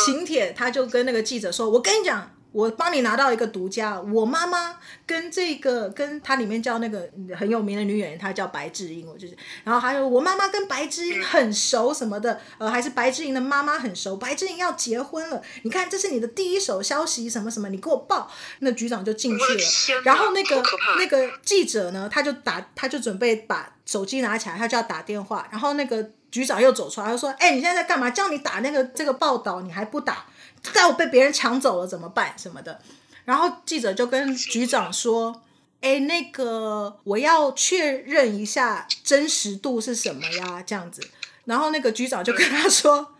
[0.05, 2.31] 请帖他就跟那个记者说，我跟你讲。
[2.51, 20.61] 我帮你拿到一个独家，我妈妈跟这个跟她里面叫那个很有名的女演员，她叫白智英，我就是，然后还有我妈妈跟白智英很熟什么的，呃，还是白智英的妈妈很熟，白智英要结婚了，你看这是你的第一手消息，什么什么，你给我报，那局长就进去了，然后那个
[20.97, 26.11] 那个记者呢，他就打，他就准备把手机拿起来，他就要打电话，然后那个。
[26.31, 28.09] 局长又走出来，他说：“哎、欸，你现在在干嘛？
[28.09, 30.25] 叫你打那个这个报道，你还不打？
[30.73, 32.33] 待会被别人抢走了怎么办？
[32.37, 32.81] 什么的。”
[33.25, 35.41] 然后记者就跟局长说
[35.81, 40.63] ：“哎、欸，那个我要确认一下真实度是什么呀？
[40.65, 41.01] 这样子。”
[41.45, 43.15] 然后那个局长就跟他说。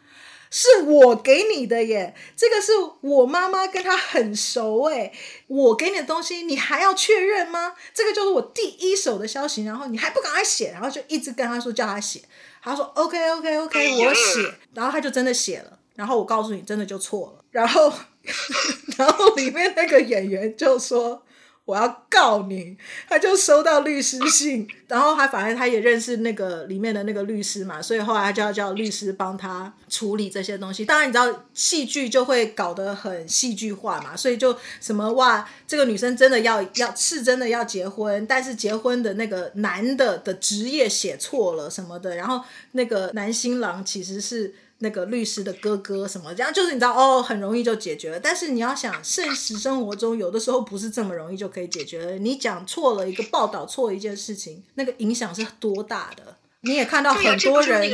[0.54, 5.10] 是我给你的耶，这个是我妈妈跟他很熟哎，
[5.48, 7.74] 我给你的东西你还要确认吗？
[7.94, 12.22] 这个就是我第一手的消息，然后你还不赶快写，然后就一直跟他说叫他写，
[12.62, 17.94] 他说 OK OK OK 我写，然后他就真的写了，然后我告诉你真的就错了，然后
[18.98, 21.22] 然后里面那个演员就说。
[21.64, 22.76] 我要告你，
[23.08, 30.84] 他就收到律师信，然后他反正他也认识那个里面的那个律师嘛，所以后来他就要叫律师帮他处理这些东西。
[30.84, 44.56] 当然你知道戏剧就会搞得很戏剧化嘛，所以就什么哇，这个女生真的要要是真的要结婚，但是结婚的那个男的的职业写错了什么的，然后那个男新郎其实是。
[44.82, 48.20] 那个律师的哥哥什么这样，就是你知道哦，很容易就解决了。
[48.20, 52.12] 但是你要想，现实生活中有的时候不是这么容易就可以解决了。
[52.18, 56.36] 你讲错了一个报道，错一件事情，那个影响是多大的？
[56.62, 57.90] 你也看到很多人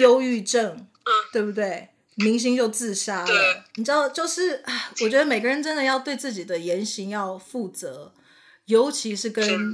[0.00, 0.86] 忧郁症，
[1.32, 1.88] 对不对？
[2.16, 3.64] 明星就自杀了。
[3.76, 4.62] 你知道，就是
[5.02, 8.12] 我觉得每个人真的要对自己的言行要负责。
[8.68, 9.72] 尤其是跟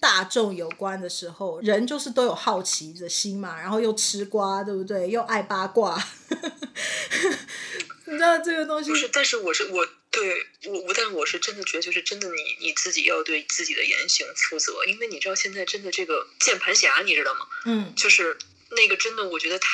[0.00, 5.08] 大众有关的时候，人就是都有好奇的心嘛，然后又吃瓜，对不对？
[5.08, 5.96] 又爱八卦，
[8.06, 8.90] 你知道这个东西？
[8.90, 17.40] 不是，但是我是我对我我，但我是真的觉得，就是真的你，你你自己要对自己的言行负责，因为你知道现在真的这个键盘侠，你知道吗？
[17.66, 18.36] 嗯，就是。
[18.70, 19.68] 那个真的，我觉得太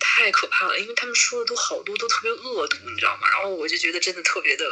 [0.00, 3.28] 太可怕了，因为他们说的都好多都特别恶毒，你知道吗？
[3.30, 4.64] 然后我就觉得真的特别的，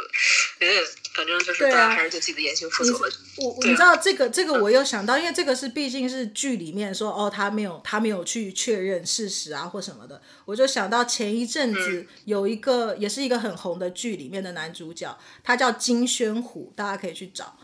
[0.59, 2.91] 嗯，反正就是大家还是对自己的言行负责。
[3.37, 17.57] 我你知道这个这个，我又想到，因为这个是毕竟是剧里面说哦，他没有他没有去确认事实啊或什么的，我就想到前一阵子有一个也是一个很红的剧里面的男主角，他叫金宣虎，大家可以去找。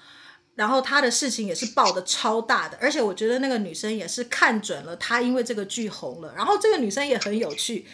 [0.60, 6.34] 然后他的事情也是爆的超大的，而且我觉得那个女生也是看准了他，因为这个剧红了。
[6.36, 7.86] 然后这个女生也很有趣，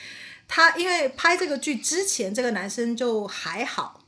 [0.48, 4.02] 她因为拍这个剧之前，这个男生就还好，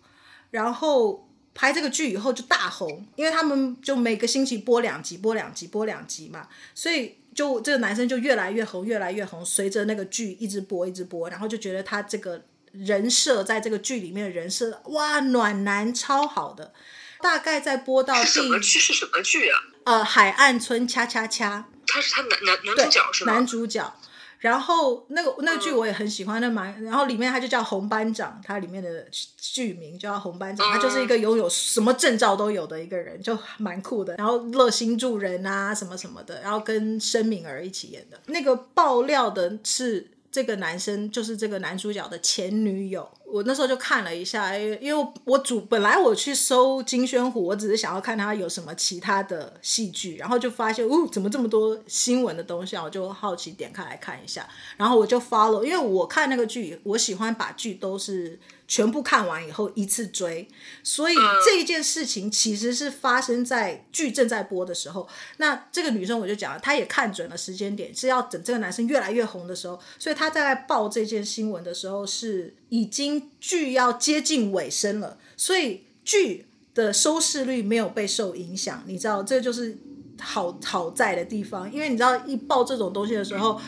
[0.50, 12.42] 然后拍这个剧以后就大红，因为他们就每个星期播两集，播两集，播两集嘛，所以就这个男生就越来越红，越来越红，随着那个剧一直播，一直播，然后就觉得他这个
[12.72, 16.74] 人设在这个剧里面的人设，哇，暖男超好的。
[17.22, 19.60] 大概在播到第什么剧是什么剧啊？
[19.86, 23.34] 呃，海岸村恰恰恰，他是他男男男主角是吗？
[23.34, 23.94] 男主角。
[24.40, 26.84] 然后那个那个剧我也很喜欢，那蛮、嗯。
[26.84, 34.16] 然后里面他就叫红班长，他里面的剧名叫红班长，他就是一个拥有什么证照都有的一个人，就蛮酷的。
[34.18, 36.40] 然后热心助人啊，什么什么的。
[36.42, 38.22] 然后跟申敏儿一起演的。
[38.28, 40.12] 那个爆料的是。
[40.38, 43.10] 这个男生就是这个男主角的前女友。
[43.26, 52.84] 我那时候就看了一下，因为我主本来我去搜金宣虎，我只是想要看他有什么其他的戏剧，然后就发现，哦，怎么这么多新闻的东西啊？
[52.84, 58.40] 我就好奇点开来看一下，然后我就 follow，因为我看那个剧，我喜欢把剧都是。
[58.68, 60.46] 全部看完以后一次追，
[60.84, 61.16] 所以
[61.46, 65.08] 这一件事情其实是发生在剧正在播的时候。
[65.38, 76.46] 那这个女生我就讲了，她也看准了时间点，是要等这个男生越来越红的时候，所以她在报这件新闻的时候是已经剧要接近尾声了，所以剧
[76.76, 78.84] 的收视率没有被受影响。
[78.86, 79.78] 你知道，这就是
[80.20, 83.62] 好好在的地方，因为你知道一报这种东西的时候。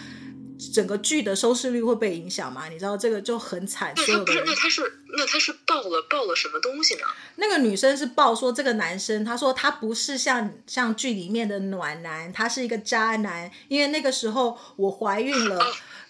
[0.74, 2.68] 整个剧的收视率会被影响吗？
[2.68, 3.96] 你知道这个就很惨。
[3.96, 4.44] 所有的人。
[4.46, 7.02] 那他是那他是爆了爆了什么东西呢？
[7.36, 13.50] 那个女生是爆说这个男生，他说他不是像像剧里面的暖男，他是一个渣男。
[13.70, 15.68] 因为那个时候我怀孕了，啊、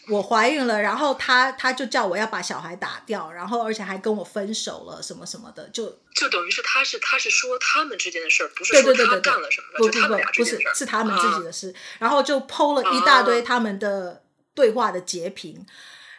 [0.08, 5.86] 我怀孕了，然后他他就叫我要把小孩打掉，然后而且还跟我分手了，什么什么的，就
[6.16, 14.24] 就等于是他是他是说他们之间的事儿，不是说他干了什么，对对对对对，不不不，不是是他们自己的事，啊、然后就 PO 了一大堆他们的。
[14.60, 15.66] 对话的截屏，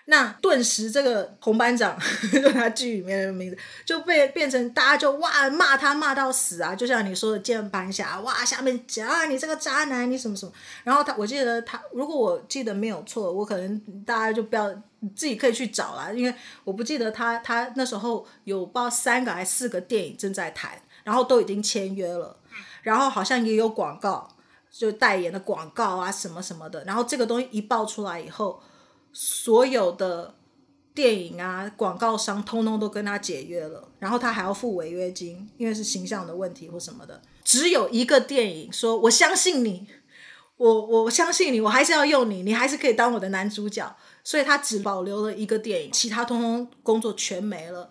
[0.07, 1.95] 那顿时这个红班长，
[2.33, 6.75] 就他剧里面的名字，就被变成大家就哇骂他骂到死啊！
[6.75, 10.53] 就像你说的键盘侠，哇下面讲啊你这个渣男，你什么什么。
[10.85, 14.71] 然后他，我记得他，如果我记得没有错，我可能大家就不要
[15.15, 16.35] 自己可以去找啦，因为
[16.65, 22.39] 我不记得他他那时候有报三个还是四个电影正在谈，然后都已经签约了，
[22.83, 24.35] 然后好像也有广告。
[24.71, 28.61] 就代言的广告啊，什么什么的，然后这个东西一爆出来以后，
[29.13, 30.35] 所有的
[30.95, 37.21] 电影啊、广告商通通都跟他解约了，然后他还要付违约金，因为是形象的问题或什么的。
[37.45, 39.89] 只有一个电影说：“我相信你，
[40.57, 43.97] 我我相信你，我还是要用你，你还是可以当我的男主角。
[44.23, 47.91] 所以他只保留了一个电影，其他通通工作全没了。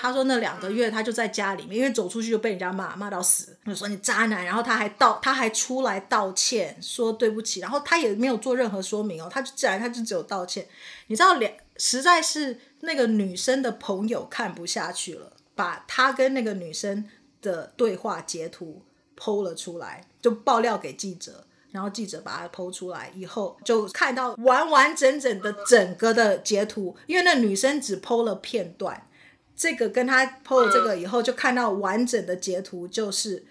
[0.00, 4.44] 他说那两个月他就在家里面，因为走出去就被人家骂骂到死，就说你渣男。
[4.44, 7.58] 然后他还道，他还出来道歉，说对不起。
[7.58, 10.66] 然后他也没有做任何说明哦，他就自然他就只有道歉。
[11.08, 17.04] 你知道，两实在是那个女生的朋友看不下去了，把他跟那个女生
[17.42, 18.82] 的对话截图
[19.16, 21.44] PO 了出来，就爆料给记者。
[21.70, 29.02] 然后记者把它 PO 出来以后，就看到完完整整的整个的截图，因为那女生只 PO 了片段。
[29.58, 33.44] 这个跟他 PO 了这个以后，就看到完整的截图，就是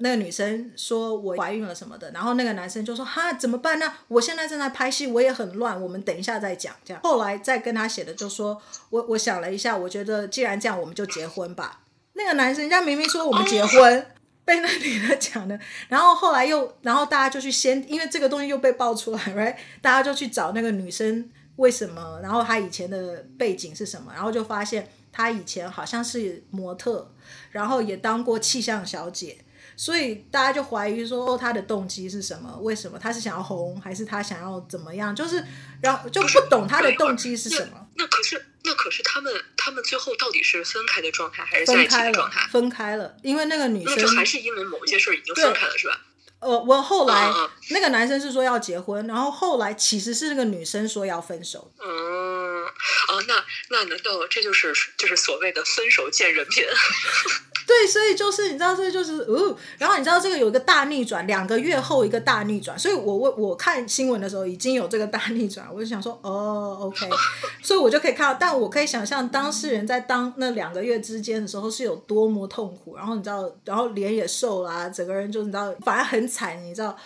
[0.00, 3.90] 那个女生说我怀孕了什么的，然后那个男生就说哈怎么办呢？
[4.08, 6.74] 我现在正在拍戏，我也很乱，我们等一下再讲。
[6.84, 11.82] 这样后来再跟他写的就说，我我想了一下，我觉得既然这样，我们就结婚吧。
[12.14, 14.06] 那个男生人家明明说我们结婚，
[14.44, 15.56] 被那女的讲的，
[15.88, 19.54] 然后后来又然后大家就去先，因为这个东西又被爆出来， right？
[19.80, 24.88] 大家就去找那个女生为什么，然后她以前的背景是什么，然后就发现。
[25.16, 27.10] 她以前好像是模特，
[27.50, 29.42] 然后也当过气象小姐，
[29.74, 32.54] 所以大家就怀疑说，哦，她的动机是什么？
[32.60, 35.16] 为什么她是想要红，还是她想要怎么样？
[35.16, 35.42] 就是，
[35.80, 37.88] 然后就不懂她的动机是什么。
[37.94, 42.46] 那，那可是，那可是他们，他们最后到底是分开的状态，还是在一起的状态？
[42.50, 45.98] 分开了，分开了，因为那个女生，那就还是因为某一些事儿已经分开了，是吧？
[46.40, 51.72] 呃，我后来、嗯、那个男生是说要结婚，然后后来其实是那个女生说要分手。
[51.82, 52.35] 嗯，
[53.08, 56.64] 啊，那那难道这就是就是所谓的分手见人品？
[57.66, 67.08] 对，所以就是你知道，这就是哦，然后你知道这个有一个大逆转，两个月后一个大逆转，所以我我我看新闻的时候已经有这个大逆转，我就想说哦，OK，
[67.64, 76.96] 所以我就可以看到，但我可以想象当事人在当那两个月之间的时候是有多么痛苦，然后你知道，然后脸也瘦啦、啊，整个人就你知道，反而很惨，你知道。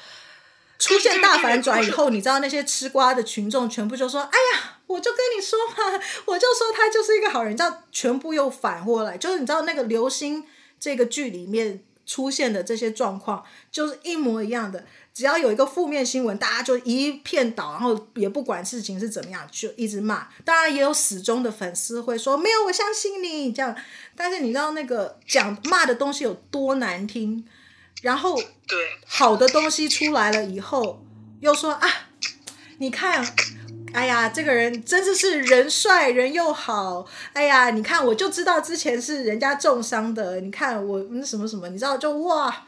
[0.78, 10.44] 出现大反转以后，你知道那些吃瓜的群众全部就说：“哎呀，我就跟你说嘛，我就说他就是一个好人。”你知道，全部又反过来，就是你知道那个流星
[10.78, 14.84] 这个剧里面出现的这些状况，就是一模一样的。
[15.12, 20.28] 只要有一个负面新闻，大家就一片倒，然后也不管事情是怎么样，就一直骂。
[20.44, 23.76] 当然也有死忠的粉丝会说：“没有，我相信你。”这样，
[24.16, 27.44] 但是你知道那个讲骂的东西有多难听？
[28.02, 28.34] 然后
[28.66, 31.04] 对，好的东西出来了以后，
[31.40, 31.88] 又说啊，
[32.78, 33.22] 你看，
[33.92, 42.66] 哎呀，这个人真的是人帅人又好，哎呀，你看我就知道之前是人家重伤的，你看我那什么什么，你知道就哇，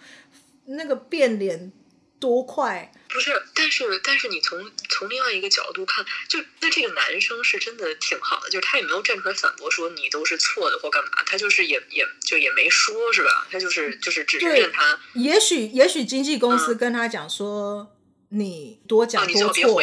[0.66, 1.72] 那个变脸
[2.18, 2.92] 多快。
[3.08, 4.58] 不是，但是但是你从
[4.88, 13.46] 从另外一个角度看，就那这个男生是真的挺好的，就是他也没有站出来反驳说你都是错的或干嘛，他就是也也就也没说是吧？
[13.50, 14.98] 他就是就是只是认他。
[15.14, 17.92] 也许也许经纪公司跟他讲说、
[18.30, 19.82] 嗯、你多讲多错，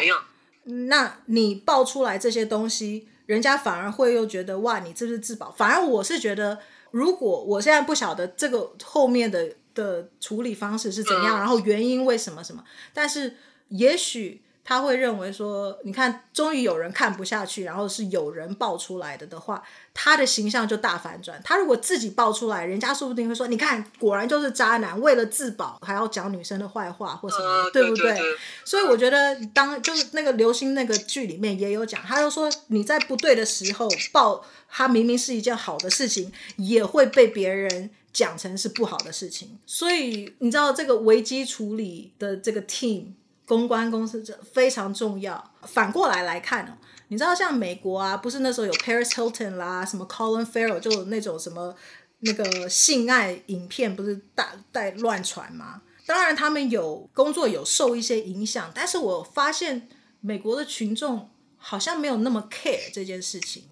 [0.89, 5.51] 那你爆出来这些东西，人家反而会又觉得哇，你这是自保。
[5.51, 6.59] 反而我是觉得，
[6.91, 9.55] 如果我现在不晓得这个后面的。
[9.75, 11.37] 的处理方式是怎样？
[11.37, 12.61] 然后原因为什么什么？
[12.93, 13.37] 但是
[13.69, 19.63] 也许他会认为说，你看，终于有人看不下去，然后是有人爆出来的的话，
[19.95, 21.41] 他的形象就大反转。
[21.43, 28.15] 他如果自己爆出来，人家说不定会说，你看，果然就是渣男，为了自保还要讲女生的坏话或什么，呃、对不对，
[28.63, 37.89] 所以我觉得，当就是那个流星那个剧里面也有讲，他就说你在不对的时候爆，他明明是一件好的事情，也会被别人。
[38.11, 43.03] 讲成是不好的事情，所以你知道这个危机处理的这个 team
[43.49, 45.51] 公关公司这非常重要。
[45.63, 46.77] 反过来来看哦，
[47.07, 51.75] 你知道像美国啊，不是那时候有 Paris Hilton 啦，什么 Colin Farrell 就那种什么
[52.19, 55.81] 那个性爱影片不是大带乱传吗？
[56.05, 59.89] 当然他们有工作有受一些影响，但是我发现
[60.21, 63.63] 美国的群众好像没有那么 care 这件事情。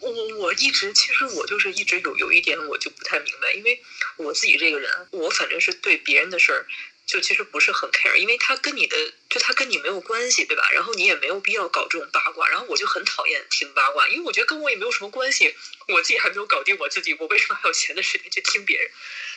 [0.00, 0.08] 我
[0.44, 3.80] 我一直其实我就是一直有有一点我就不太明白，因为
[4.16, 6.64] 我自己这个人，我反正是对别人的事儿
[7.08, 8.96] 就其实不是很 care，因为他跟你的
[9.30, 10.70] 就他跟你没有关系，对吧？
[10.70, 15.56] 然后你也没有必要搞这种八卦，然后我就很讨厌听八卦，因为我觉得跟我也没有什么关系，
[15.88, 18.90] 我自己还没有搞定我自己，我为什么还有闲的时间去听别人？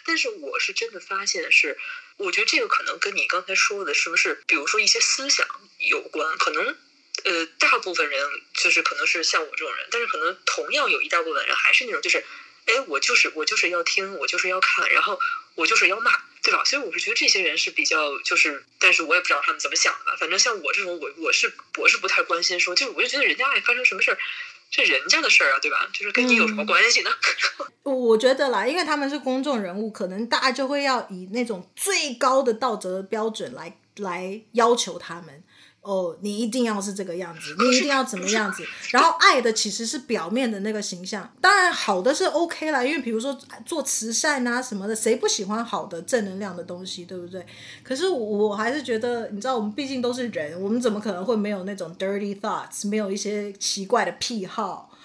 [0.05, 1.80] 但是我是真的发现是，
[2.17, 5.47] 我觉得这个可能跟你刚才说的是不是，比如说一些思想
[5.80, 6.78] 有关，可能。
[7.24, 12.24] 呃，大部分人就是可能是像我这种人，但是可能同样有一大部分人还是那种，就是，
[12.65, 15.19] 哎，我就是我就是要听，我就是要看，然后
[15.55, 16.11] 我就是要骂，
[16.43, 16.63] 对吧？
[16.63, 20.15] 所以我是觉得这些人是比较就是，但是我也不知道他们怎么想的。
[20.17, 24.17] 反正像我这种，我我是我是不太关心说，就是我就觉得人家爱发生什么事儿，
[24.69, 25.89] 这人家的事儿啊，对吧？
[25.93, 27.11] 就是跟你有什么关系呢？
[27.83, 33.77] 嗯、我觉得啦，因为他们是公众人物，可能大家就会要以那种最高的道德标准来。
[33.97, 35.43] 来要求他们。
[35.82, 38.63] 哦，你一定要是这个样子，你一定要怎么样子？
[38.91, 47.43] 然后爱的其实是表面的那个形象，当然好的是 OK 啦，因为比如说做慈善啊什么的，谁不喜欢好的正能量的东西，对不对？
[47.82, 54.95] 可是我还是觉得，你知道，我们毕竟都是人，我们怎么可能会没有那种 dirty thoughts，没有一些奇怪的癖好？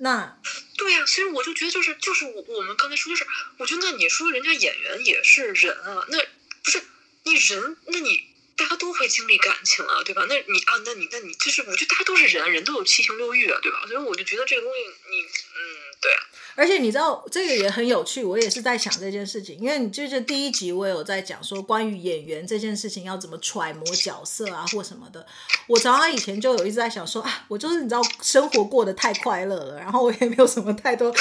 [0.00, 0.36] 那
[0.76, 3.24] 对呀、其实我就觉得，就是就是我我们刚才说，就是
[3.58, 6.18] 我觉得，那你说人家演员也是人啊，那
[6.62, 6.82] 不是
[7.24, 8.33] 你人，那你。
[8.56, 10.24] 大家都会经历感情啊，对吧？
[10.28, 13.84] 那你啊，那你那你就是，我觉得大家都是人，人都有七情六欲啊，对吧？
[13.86, 14.78] 所以我就觉得这个东西
[15.10, 15.60] 你，嗯，
[16.00, 16.10] 对。
[16.56, 25.26] 而且你知道这个也很有趣，我也是在想这件事情，因为你就是第一集我有在讲说关于演员这件事情要怎么揣摩角色啊或什么的。
[25.66, 31.12] 我常常以前就有一直在想说啊，我就是你知道生活过得太快乐了，然后我也没有什么太多。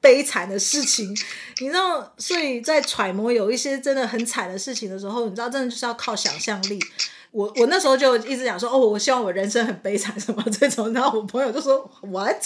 [0.00, 1.10] 悲惨的事情，
[1.60, 6.78] 你知道，所以在揣摩有一些真的很惨的事情的时候，你知道，真的就是要靠想象力。
[7.30, 12.42] 我我那时候就一直讲说，哦，我希望我人生很悲惨什么这种，然后我朋友就说 What？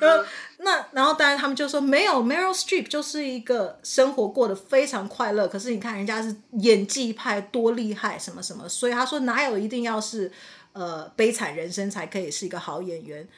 [0.00, 0.24] 然后
[0.58, 10.32] 那然后当然他们就说没有，Meryl Streep 就是一个生活过得非常快乐，可是你看人家是演技派多厉害什么什么，所以他说哪有一定要是
[10.72, 13.28] 呃悲惨人生才可以是一个好演员。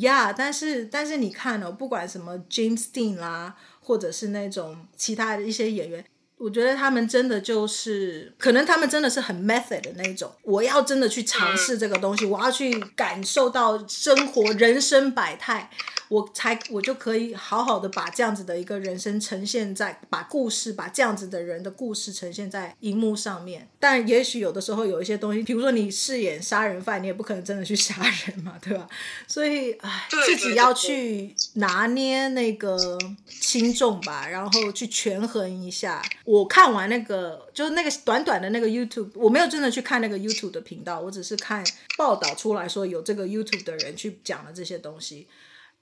[0.00, 6.04] 呀，yeah，但是但是你看哦，不管什么 James Dean 啦，或者是那种其他的一些演员，
[6.38, 10.32] 我觉得他们真的就是，可能他们真的是很 method 的那种。
[10.42, 15.70] 我要真的去尝试这个东西，我要去感受到生活人生百态。
[16.12, 23.66] 我才我就可以好好的把这样子的一个人生呈现在，把故事把这样子的人的故事呈现在荧幕上面。
[23.80, 28.86] 但也许有的时候有一些东西，比如说你饰演杀人犯，你也不可能真的去 杀人嘛，对吧？
[29.26, 36.02] 所以唉，自己要去拿捏那个轻重吧，然后去权衡一下。
[36.24, 41.64] 我看完那个就是那个短短的那个 YouTube，我没有真的去看那个 YouTube 的频道，我只是看
[41.96, 45.26] 报道出来说有这个 YouTube 的人去讲了这些东西。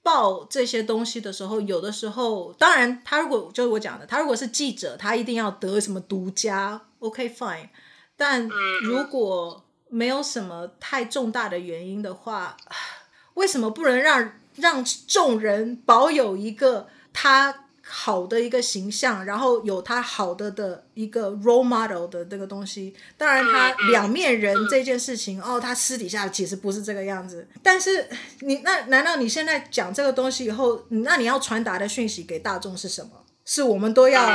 [0.03, 7.69] 报这些东西的时候，有的时候，当然，他如果就是我讲的，他如果是记者，他一定要得什么独家，OK fine。
[8.15, 8.47] 但
[8.83, 12.57] 如果没有什么太重大的原因的话，
[13.35, 17.60] 为什么不能让让众人保有一个他？
[17.93, 22.95] 好的一个形象，然后有他好的的一个 role model 的这个东西。
[23.17, 27.45] 当然，他两面人这件事情，哦，他私底下其实不是这个样子。
[27.61, 28.07] 但是
[28.39, 33.11] 你那难道你现在讲这个东西以后，那你要传达的讯息给大众是什么？
[33.43, 34.25] 是我们都要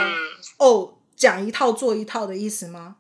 [0.59, 2.97] 哦讲一套做一套的意思吗？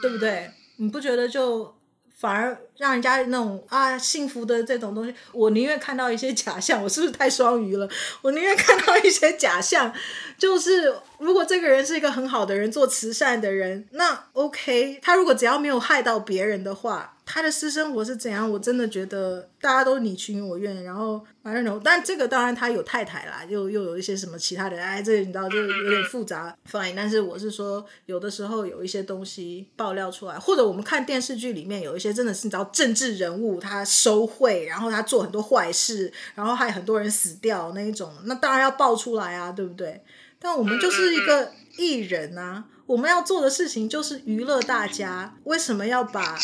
[0.00, 0.50] 对不对？
[0.76, 1.75] 你不觉得就？
[2.18, 6.82] 反而让人家那种啊幸福的这种东西，我宁愿看到一些假象。
[6.82, 7.88] 我是不是太双鱼了？
[8.22, 9.92] 我宁愿看到一些假象，
[10.38, 14.98] 就是如果这个人是一个很好的人，做慈善的人，那 OK。
[15.02, 17.15] 他如果只要没有害到别人的话。
[17.28, 18.48] 他的私生活是怎样？
[18.48, 21.80] 我真的觉得大家都你情我愿，然后 I don't know。
[21.82, 26.56] 但这个当然他有太太啦，又又有一些什么其他的，哎，这个你知道就有点复杂。
[26.70, 40.00] Fine，但是我是说，有的时候有一些东西爆料出来，或者我们看电视剧里面有一些真的是你知道政治人物他收贿，然后他做很多坏事，然后还有很多人死掉那一种，那当然要爆出来啊，对不对？
[40.38, 42.64] 但我们就是一个艺人啊。
[42.86, 46.38] 我们要做的事情就是娱乐大家，为什么要把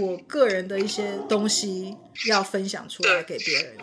[0.00, 1.96] 我个人的一些东西
[2.28, 3.74] 要分享出来给别人？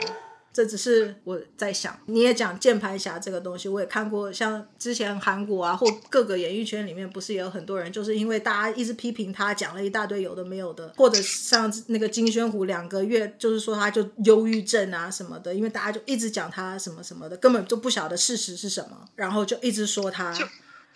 [0.53, 1.99] 这只是我在想。
[2.05, 20.34] 你也讲键盘侠这个东西，我也看过，像之前韩国啊或各个演艺圈里面，不是也有很多人，就是因为大家一直批评他，讲了一大堆有的没有的，或者像那个金宣虎两个月，就是说他就忧郁症啊什么的，因为大家就一直讲他什么什么的，根本就不晓得事实是什么，然后就一直说他。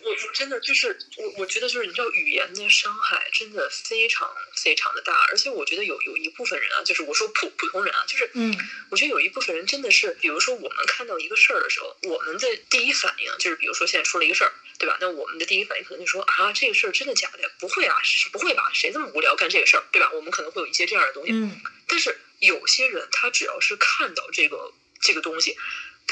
[0.04, 8.56] 我真的就是我，我觉得就是你知道，语言的伤害真的非常非常的大，而且我觉得有有一部分人啊，就是我说普普通人啊，就是嗯，
[8.90, 14.98] 我觉得有一部分人真的是，比如说我们看到一个事儿的时候，我们的第一反应就是，比如说现在出了一个事儿，对吧？
[15.00, 17.50] 那我们的第一反应可能就说啊，这个事儿真的假的？
[17.60, 17.96] 不会啊，
[18.32, 18.70] 不会吧？
[18.74, 20.10] 谁这么无聊干这个事儿，对吧？
[20.12, 25.56] 我们可能会有一些这样的东西，嗯，但是有些人他只要是看到这个这个东西。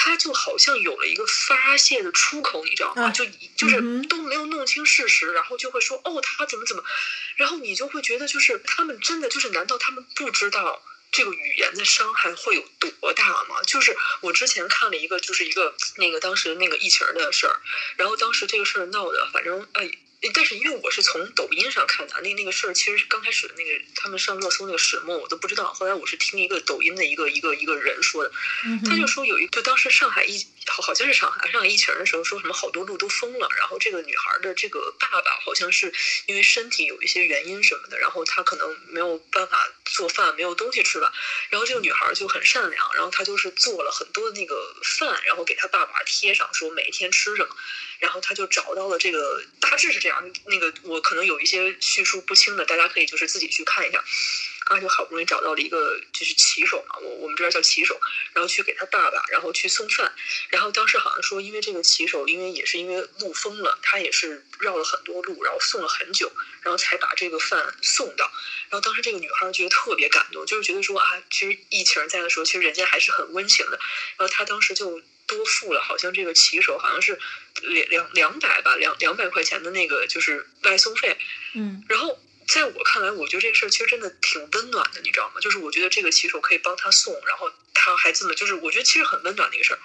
[0.02, 3.02] 他就好像有了一个发泄的出口，你知道吗？
[3.04, 3.22] 啊、就
[3.54, 3.76] 就是
[4.08, 6.82] 都没有弄清事实，然后就会说哦，他怎么怎么，
[7.36, 10.80] 然后你就会觉得就是他们真的就是，难道他们不知道
[11.10, 12.64] 这个语言的伤害会有
[12.98, 13.62] 多大吗？
[13.66, 17.56] 就是我之前看了一个，就是一个那个当时那个疫情的事儿，
[17.96, 19.90] 然后当时这个事儿闹的，反正呃。
[20.34, 28.30] 但是因为我是从抖音上看的，那那个事儿其实是刚开始的那个他们上热搜那个始末我都不知道，后来我是听一个抖音的一个一个一个人说的，
[28.84, 35.92] 他就说有一个，就当时上海疫好像是上海上海疫情的时候，说什么好多路都封了，然后这个女孩的这个爸爸好像是
[36.26, 41.12] 因为身体有一些原因什么的，然后他可能没有办法做饭，没有东西吃吧，
[41.48, 47.54] 然后这个女孩就很善良，然后她就是做了很多的那个饭，然后给她爸爸贴上说每天吃什么，
[48.00, 54.02] 然后他就找到了这个大致是这样，那个我可能有一些叙述不清的，大家可以就是自己去看一下。
[54.72, 58.00] 他就好不容易找到了一个就是骑手嘛，我我们这边叫骑手，
[58.32, 60.14] 然后去给他爸爸，然后去送饭，
[60.48, 66.30] 然后当时好像说，因为这个骑手，因为也是因为路封了，他也是绕了很多路，然后送了很久，
[66.62, 68.30] 然后才把这个饭送到。
[68.68, 73.80] 然后当时这个女孩觉得特别感动，就是觉得说啊，其实疫情在的时候，其实人家还是很温情的。
[74.18, 75.02] 然后她当时就
[75.36, 77.18] 多付了，好像这个骑手好像是
[77.62, 81.16] 两两两百吧，两两百块钱的那个就是外送费，
[81.54, 82.18] 嗯，然后。
[82.48, 85.40] 在我看来，我觉得这个事儿其实真的挺温暖的，你知道吗？
[85.40, 89.78] 就是我觉得这个骑手可以帮他送，然后他还这么，就是我觉得其实很温暖的一个事儿。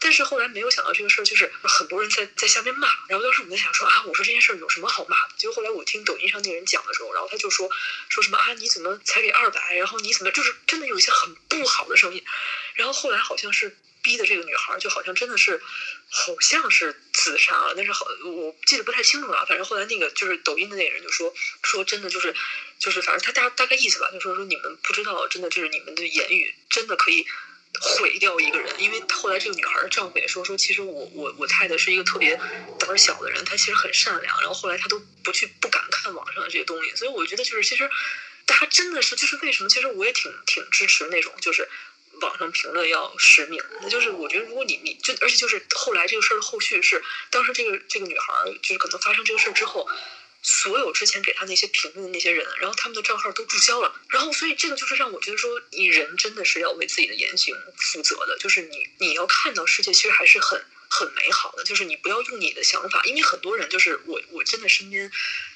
[0.00, 2.88] 但是后来没有想到这个事儿，就是很多人在在下面骂。
[3.08, 5.34] 然后当时我们在想说啊，我说这件事儿有什么好骂的？
[5.36, 7.70] 结果后来我听抖音上那个人讲的时候，然后他就说
[8.08, 9.76] 说什么啊，你怎么才给二百？
[9.76, 12.24] 然后你怎么就是真的有一些很不好的声音。
[12.74, 13.76] 然后后来好像是。
[14.02, 15.60] 逼的这个女孩就好像真的是，
[16.08, 19.44] 好像是自杀了，但是好我记得不太清楚了。
[19.46, 21.32] 反正后来那个就是抖音的那个人就说
[21.62, 22.34] 说真的就是
[22.78, 27.26] 就是反正他大大概意思吧，就说说你们不知道，真的就是你们的言语真的可以
[27.80, 28.74] 毁掉一个人。
[28.78, 32.40] 因为后来这个女孩的丈夫也说说，其实我我我太太是一个特别
[32.78, 34.40] 胆小的人，她其实很善良。
[34.40, 37.88] 然后后来她都不去不敢看网上的这些东西，所以我觉得就是其实
[38.46, 39.68] 大家真的是就是为什么？
[39.68, 41.68] 其实我也挺挺支持那种就是。
[42.20, 49.88] 网上评论要实名，那就是我觉得，如果你你就而且就是后来这个事儿的后续是，当时这个这个女孩就是可能发生这个事儿之后，
[50.42, 65.10] 所有之前给她那些评论的那些人，然后他们的账号都注销了，然后所以这个就是让我觉得说，你人真的是要为自己的言行负责的，就是你你要看到世界其实还是很很美好的，就是你不要用你的想法，因为很多人就是我我真的身边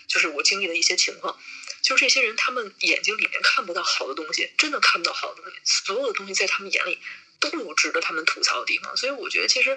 [0.06, 1.38] 就是我经历的一些情况。
[1.82, 5.58] 就是这些人，他们眼睛里面看不到好的东西，真的看不到好的东西。
[5.64, 6.98] 所有的东西在他们眼里
[7.40, 8.96] 都有值得他们吐槽的地方。
[8.96, 9.76] 所以我觉得，其实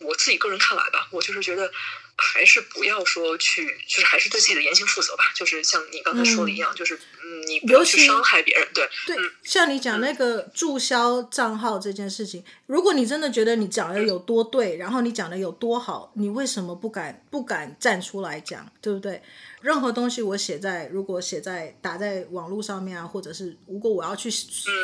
[0.00, 1.70] 我自己个人看来吧，我就是觉得
[2.16, 5.24] 还是不要说去，就是还是对自己的言行负责吧。
[5.34, 8.68] 就是像你刚才说的一样，嗯、就是嗯，你不要去伤害别人。
[8.74, 19.22] 对对，像你讲那个注销账号这件事情，嗯、如果你真的觉得你讲的有多对，然后你讲的有多好，你为什么不敢不敢站出来讲，对不对？
[19.60, 24.30] 任何东西我写在，如果写在打在网络上面啊，或者是如果我要去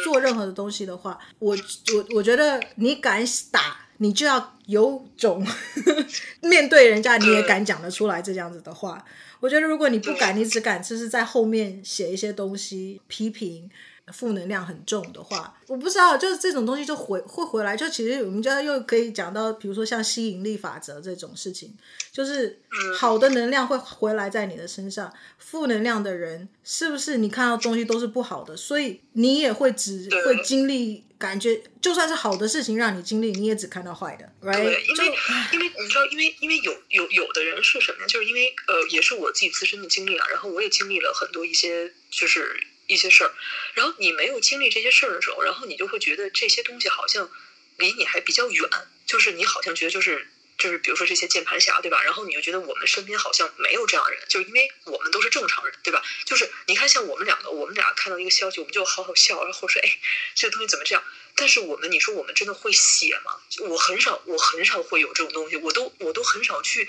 [0.03, 1.55] 做任何的东西的话，我
[1.95, 5.47] 我我觉得你敢打，你就要有种
[6.43, 9.05] 面对人家，你也敢讲得出来这样子的话。
[9.41, 13.71] 我觉得如果你不敢，你只敢就是在后面写一些东西批评。
[14.13, 17.77] 负能量很重的话，我不知道，就是这种东西就回会回来。
[17.77, 21.73] 就其实我们家又可以讲到，比如说像吸引力法则这种事情，
[22.11, 22.59] 就是
[22.99, 28.57] 好的能量会回来在你的身上，负能量的人是不是你看到东西都是不好的？
[28.57, 34.65] 所以你也会只会经历，感觉就算是好的事情让你经历，你也只看到坏的，right？
[34.65, 35.19] 对，因为
[35.53, 38.07] 因为你知道，因为因为有有有的人是什么呢？
[38.09, 42.67] 就是因为呃，也是我自己自身的经历啊，然后我也经历了很多一些就是。
[42.91, 43.31] 一些事儿，
[43.75, 47.31] 然后你没有经历这些事儿的时候，然后你就会觉得这些东西好像
[47.77, 48.69] 离你还比较远，
[49.07, 50.27] 就是你好像觉得就是
[50.61, 52.01] 就是比如说这些键盘侠，对吧？
[52.05, 56.03] 然后你就觉得我们身边好像没有这样的人，就是因为我们都是正常人，对吧？
[56.27, 59.99] 就是你看像我们两个，我们俩看到一个消息，我们就好好笑，然后说哎，
[60.35, 61.03] 这个东西怎么这样？
[61.35, 63.33] 但是我们，你说我们真的会写吗？
[63.61, 66.87] 我很少，我很少会有这种东西，我都我都很少去。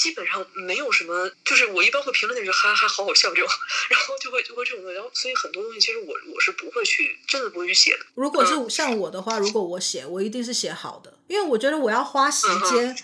[0.00, 3.48] 基本上没有什么，就是我一般会评论那种哈哈好好笑这种，
[3.90, 8.06] 然后就会就会这种，然后所以很多东西其实我我是不会去，真的不会去写的。
[8.14, 12.96] 如果是像我的话，如果我写，我一定是写好的，因为我觉得我要花时间，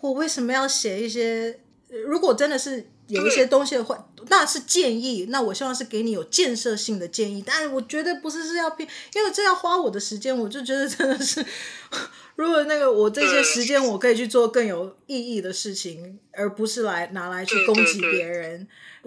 [0.00, 1.60] 我为什么要写一些？
[2.06, 11.44] 如果真的是有一些东西的话，那是建议，那我希望是给你有建设性的建议，但是我绝对不是是要骗，因为这要花我的时间，我就觉得真的是。
[12.36, 18.66] 如果那个我这些时间我可以去做更有意义的事情，而不是来拿来去攻击别人，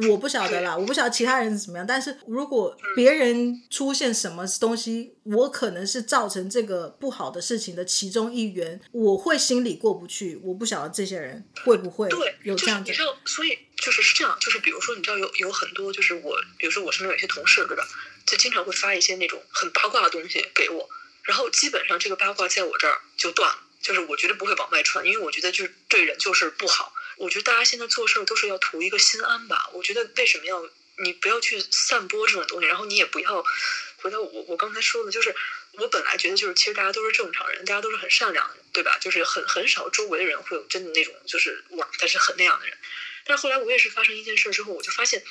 [0.10, 1.86] 我不晓得啦，我不晓得其他人是怎么样。
[1.86, 10.40] 但是如果别人出现什么东西，我可能是造成这个不好的事情的其中一员，我会心里过不去。
[10.42, 12.08] 我不晓得这些人会不会
[12.44, 12.92] 有这样子。
[12.92, 17.88] 你知道，所以就是是这样，就是比如说，你知道有有很多，就是我，比如说我身边有些同事，对吧？
[18.26, 20.90] 就经常会发一些那种很八卦的东西给我。
[21.24, 26.94] 然后基本上这个八卦在我这儿就断了，就是我绝对不会往外传，因为我觉得就是对人就是不好。
[27.18, 29.70] 我觉得大家现在做事儿都是要图一个心安吧。
[29.74, 33.44] 我觉得为什么要你不要去散播这种东西，然后你也不要
[33.98, 35.36] 回到我我刚才说的，就是
[35.74, 38.98] 我本来觉得就是其实大家都是正常人，大家都是很善良的，对吧？
[39.00, 42.78] 就是很很少周围的人会有真的那种就是哇，但是很那样的人。
[43.28, 45.24] 但是后来我也是发生一件事之后，我就发现，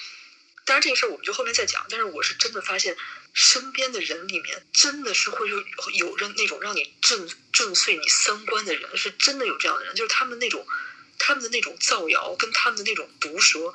[0.64, 1.86] 当然这个事儿我们就后面再讲。
[1.88, 2.97] 但是我是真的发现，
[3.32, 10.66] 身边的人里面真的是会有有让那种让你震震碎你三观的人，是真的有这样的人，就是他们那种
[11.18, 13.72] 他们的那种造谣跟他们的那种毒舌，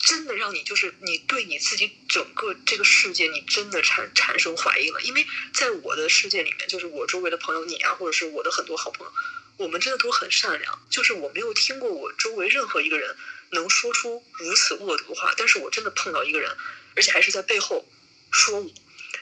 [0.00, 5.00] 真的让你就是你对你自己整个这个世界，你真的产产生怀疑了。
[5.02, 9.12] 因为在我的世界里面，就是我周围的朋友，你啊，或者是我的很多好朋友，
[9.56, 13.16] 我们真的都很善良，就是我没有听过我周围任何一个人。
[13.50, 16.56] 能说出如此恶毒的话，但是我真的碰到一个人，
[16.96, 17.84] 而且还是在背后
[18.30, 18.70] 说我，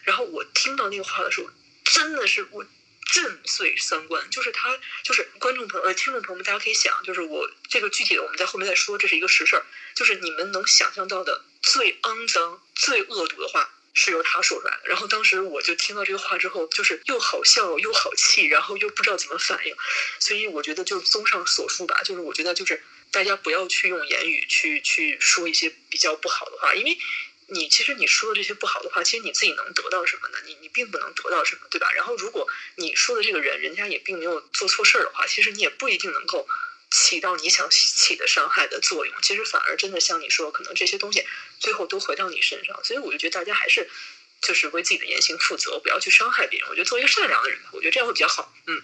[0.05, 1.51] 然后我听到那个话的时候，
[1.85, 2.65] 真的是我
[3.13, 4.31] 震碎三观。
[4.31, 9.67] 就是他，就是观众朋友、呃，听众朋友们，大家可以想，就是我这个具体的，我们在后面再说，这是一个实事儿。
[9.95, 14.89] 就是你们能想象到的最肮脏、最恶毒的话，是由他说出来的。
[14.89, 19.77] 然后当时我就听到这个话之后，就是又好笑又好气，然后又不知道怎么反应。
[20.19, 22.83] 所以我觉得，就综上所述吧，就是我觉得就是。
[23.13, 26.99] 大家不要去用言语去去说一些比较不好的话，因为
[27.49, 30.39] 你其实你说的这些不好的话，其实你自己能得到什么呢？
[30.47, 31.93] 你你并不能得到什么，对吧？
[31.93, 36.49] 然后如果你说的这个人，人家也并没有做错事儿的话，其实你也不一定能够
[36.91, 39.15] 起到你想起的伤害的作用。
[39.21, 41.27] 其实反而真的像你说，可能这些东西
[41.61, 42.83] 最后都回到你身上。
[42.83, 43.91] 所以我就觉得大家还是
[44.41, 46.69] 就是为自己的言行负责，不要去伤害别人。
[46.71, 48.55] 我觉得做一个善良的人，我觉得这样会比较好。
[48.67, 48.83] 嗯。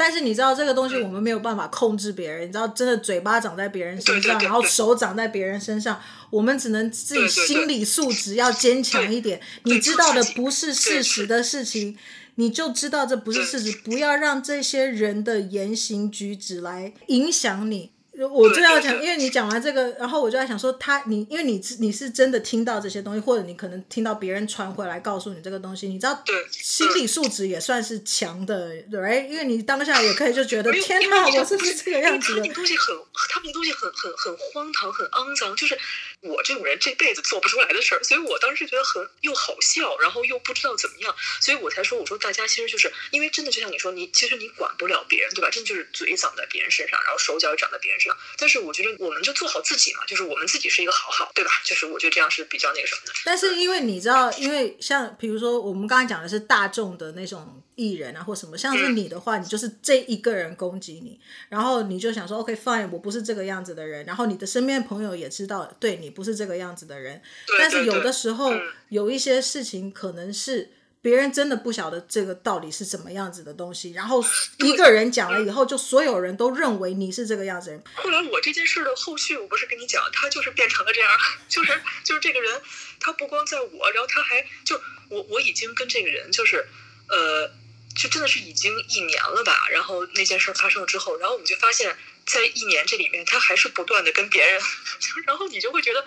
[0.00, 9.38] 但是你知道这个东西我们没有办法控制别人，你知道真的嘴巴长在别人身上，然后手长在别人身上，我们只能自己心理素质要坚强一点。
[9.64, 11.98] 你知道的不是事实的事情，
[12.36, 17.90] 你就知道这不是事实，不要让这些人的言行举止来影响你。
[18.28, 32.42] 我就要讲，因为你讲完这个，然后我就在想说他，他你因为你你是真的听到这些东西，或者你可能听到别人传回来告诉你这个东西，你知道，心理素质也算是强的，对，因为你当下也可以就觉得天哪，我是不是这个样子的？
[32.42, 32.96] 他那东西很，
[33.28, 35.78] 他那东西很很很荒唐，很肮脏，就是
[36.20, 45.48] 我这种人这辈子做不出来的事儿，所以我当时觉得很又好笑，然后又不知道怎么样，所以我才说，我说大家其实就是因为真的就像你说，你其实你管不了别人，对吧？
[45.50, 48.09] 真的就是嘴长在别人身上，然后手脚也长在别人身上。
[48.38, 51.50] 但是我觉得我们就做好自己嘛，就是我们自己是一个好好，对吧？
[51.64, 53.12] 就是我觉得这样是比较那个什么的。
[53.24, 67.20] 但是因为你知道，因为像比如说我们刚才讲的是大众的那种艺人啊或什么，像是你的话，你就是这一个人攻击你，然后你就想说 OK fine，我不是这个样子的人，然后你的身边朋友也知道，对你不是这个样子的人。
[67.58, 68.52] 但是有的时候
[68.88, 70.70] 有一些事情可能是。
[71.02, 74.22] 别人真的不晓得这个到底是怎么样子的东西，然后
[74.58, 77.82] 一个人讲了以后，就所有人都认为你是这个样子人。
[77.94, 81.10] 后来我这件事的后续，我不是跟你讲，他就是变成了这样，
[81.48, 82.60] 就是就是这个人，
[83.00, 84.78] 他不光在我，然后他还就
[85.08, 86.68] 我我已经跟这个人就是，
[87.08, 87.50] 呃，
[87.96, 89.68] 就真的是已经一年了吧。
[89.70, 91.96] 然后那件事发生了之后，然后我们就发现，
[92.26, 94.60] 在一年这里面，他还是不断的跟别人，
[95.26, 96.04] 然后你就会觉得，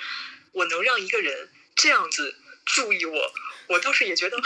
[0.52, 3.34] 我能让一个人这样子注意我，
[3.70, 4.38] 我倒是也觉得。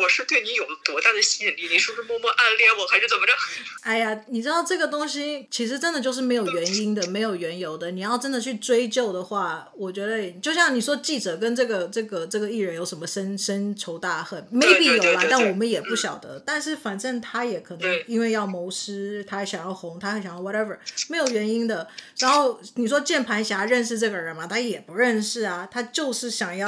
[0.00, 1.68] 我是对你有多大的吸引力？
[1.70, 3.32] 你是不是默默暗恋我，还是怎么着？
[3.82, 7.90] 哎呀，你知道这个东西其实真的就是没有原因的，没有缘由的。
[7.90, 16.42] 你要真的去追究的话，我觉得就像你说，记者跟这个这个这个艺人有什么深深仇大恨？Maybe 有啦，但我们也不晓得。
[16.46, 20.76] 但是反正他也可能因为要谋私，他还想要红，他还想要 whatever，
[21.08, 21.86] 没有原因的。
[22.18, 24.46] 然后你说键盘侠认识这个人吗？
[24.46, 26.66] 他也不认识啊，他就是想要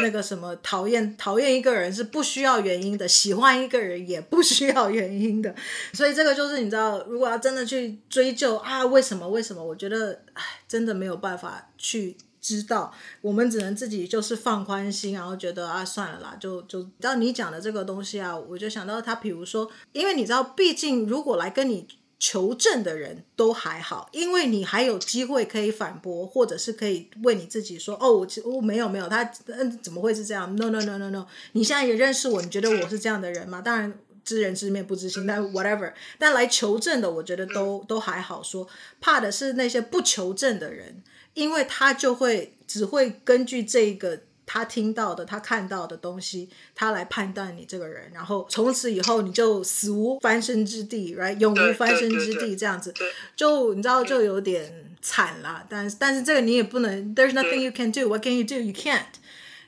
[0.00, 2.45] 那个什么讨厌讨厌一个人是不需要。
[2.46, 5.54] 要原因的，喜欢一个人也不需要原因的，
[5.92, 9.28] 所以这个就是你知道，如果要真的去追究啊，为什么？
[9.28, 9.62] 为什么？
[9.62, 21.86] 我觉得，唉，真的没有办法去知道，我们只能自己就是放宽心，然后觉得啊，算了啦，就就，到你讲的这个东西啊，我就想到他，比如说，因为你知道，毕竟如果来跟你。
[22.18, 33.60] 求证的人都还好，因为你还有机会可以反驳，或者是可以为你自己说：“哦，我我没有没有，他嗯怎么会是这样？”No no no no no，你现在也认识我，你觉得我是这样的人吗？
[33.60, 33.92] 当然
[34.24, 38.66] 知人知面不知心，但 whatever，但来求证的，我觉得都都还好说。
[39.00, 41.02] 怕的是那些不求证的人，
[41.34, 44.20] 因为他就会只会根据这个。
[44.46, 51.36] 他听到的，他看到的东西，他来判断你这个人，然后从此以后你就死无翻身之地，right？
[51.38, 52.94] 永无翻身之地，这样子，
[53.34, 55.66] 就你知道就有点惨啦。
[55.68, 58.08] 但是但是这个你也不能，There's nothing you can do.
[58.08, 58.54] What can you do?
[58.54, 59.02] You can't.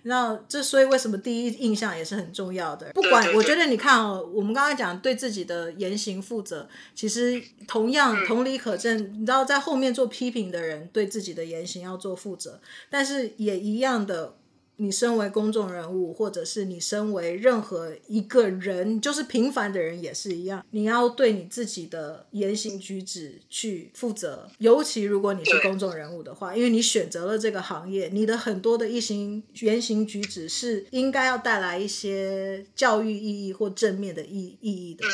[0.03, 2.93] 你知道，这所以为什么第一印象也是很重要的。
[2.95, 8.97] 不管我觉得你看哦，我们刚刚讲对自己的言行负责，其实同样同理可证。
[9.21, 14.37] 你知道，在后面做批评的人对自己的言行要做负责，但是也一样的。
[14.81, 24.49] 你身为公众人物，或者是你身为任何一个人，就是平凡的人也是一样，你要对你自己的言行举止去负责。
[24.59, 35.05] 尤其如果你是公众人物的话，因为你选择了这个行业，你的很多的一行言行举止是应该要带来一些教育意义或正面的意意义的。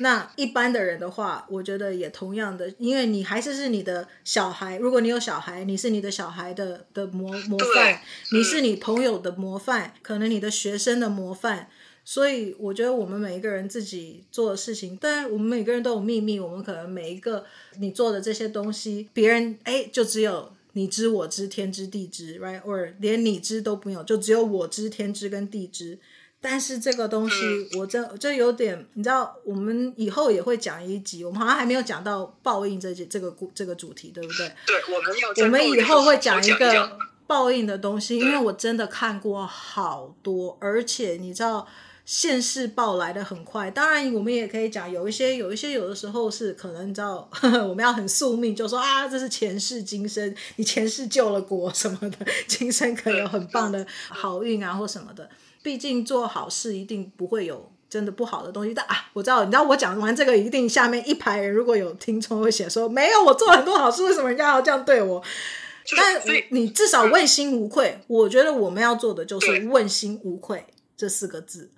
[0.00, 8.00] 那一般的人的话，我觉得也同样的，因为你还是是你的小孩，如果你有小孩，你是你的小孩的的模模范，
[8.32, 9.11] 你是你朋友。
[9.18, 11.68] 的模范，可能你的学生的模范，
[12.04, 17.44] 所以我觉得我们每一个人自己做的事情，当然我们每个人都有秘密，我们可能每一个
[17.78, 25.98] 你做的这些东西，别人哎，就只有你知我知天知地知，right？or 连你知都没有，就只有我知天知跟地知。
[26.40, 27.36] 但是这个东西，
[27.78, 34.50] 我这这有点，你知道，我们以后也会讲一集，我们好像还没有讲到报应这这个这个主题，对不对？
[34.66, 36.98] 对，我们要我们以后会讲一个。
[37.26, 41.66] 报应的东西，因为我真的看过好多，而且你知道，
[42.04, 43.70] 现世报来的很快。
[43.70, 47.28] 当然，我们也可以讲有一些，有一些有的时候是可能你知道，
[47.68, 52.18] 我们要很宿命，就说啊，这是前世今生，你前世救了国什么的，
[52.48, 55.28] 今生可有很棒的好运啊或什么的。
[55.62, 58.74] 毕竟做好事一定不会有真的不好的东西。
[58.74, 65.22] 但啊，我知道，你知道我讲完这个，一定下面一排人如果有听众会写说，没有，我做了很多好事，为什么人家要这样对我？
[65.96, 70.64] 但你至少问心无愧，我觉得我们要做的就是问心无愧
[70.96, 71.70] 这四个字。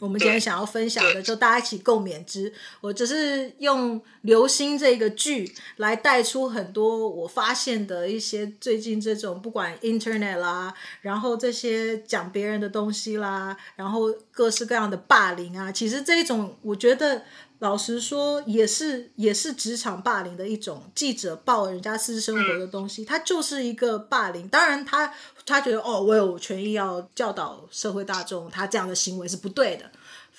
[0.00, 2.52] 我们今天想要分享的，就大家一起共勉之。
[2.80, 17.22] 我只是用《流星》这个剧来带出很多我发现的一些最近这种不管 Internet 啦，然后这些讲别人的东西啦，然后各式各样的霸凌啊，其实这一种我觉得。
[17.62, 20.82] 老实说，也是也是职场霸凌的一种。
[20.96, 24.48] 记者报人家私生活的东西，他就是一个霸凌。
[24.48, 25.14] 当然他，他
[25.46, 29.88] 他觉得哦，我有权益要教导社会大众，他这样的行为是不对的。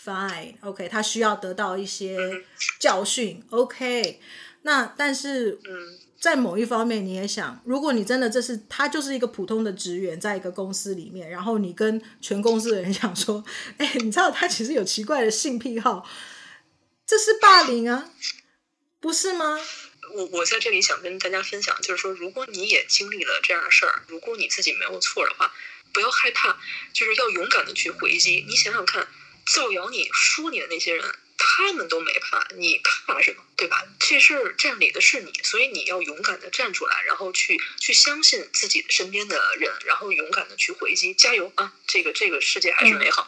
[0.03, 2.17] Fine，OK，okay，他需要得到一些
[2.77, 3.41] 教训。
[3.51, 4.19] OK，
[4.63, 5.57] 那但是
[6.19, 13.41] 在某一方面，你也想，如果你真的这是他就是一个普通的职员，在一个公司里面，然后你跟全公司的人 讲说，
[13.77, 16.05] 哎，你知道他其实有奇怪的性癖好。
[17.05, 18.09] 这是霸凌啊，
[18.99, 19.59] 不是吗？
[20.15, 25.53] 我我在这里想跟大家分享，就是说，如果你也经历了这样的事儿，如果你自己没有错的话，
[25.93, 26.59] 不要害怕，
[26.93, 28.45] 就是要勇敢的去回击。
[28.47, 29.07] 你想想看，
[29.45, 33.43] 造谣你、说你的那些人，他们都没怕，你怕什么？
[33.55, 33.85] 对吧？
[33.99, 41.73] 这事儿占理的是你，所以你要勇敢的站出来，然后去去相信自己身边的人，然后勇敢的去回击，加油啊！
[41.87, 43.27] 这个这个世界还是美好。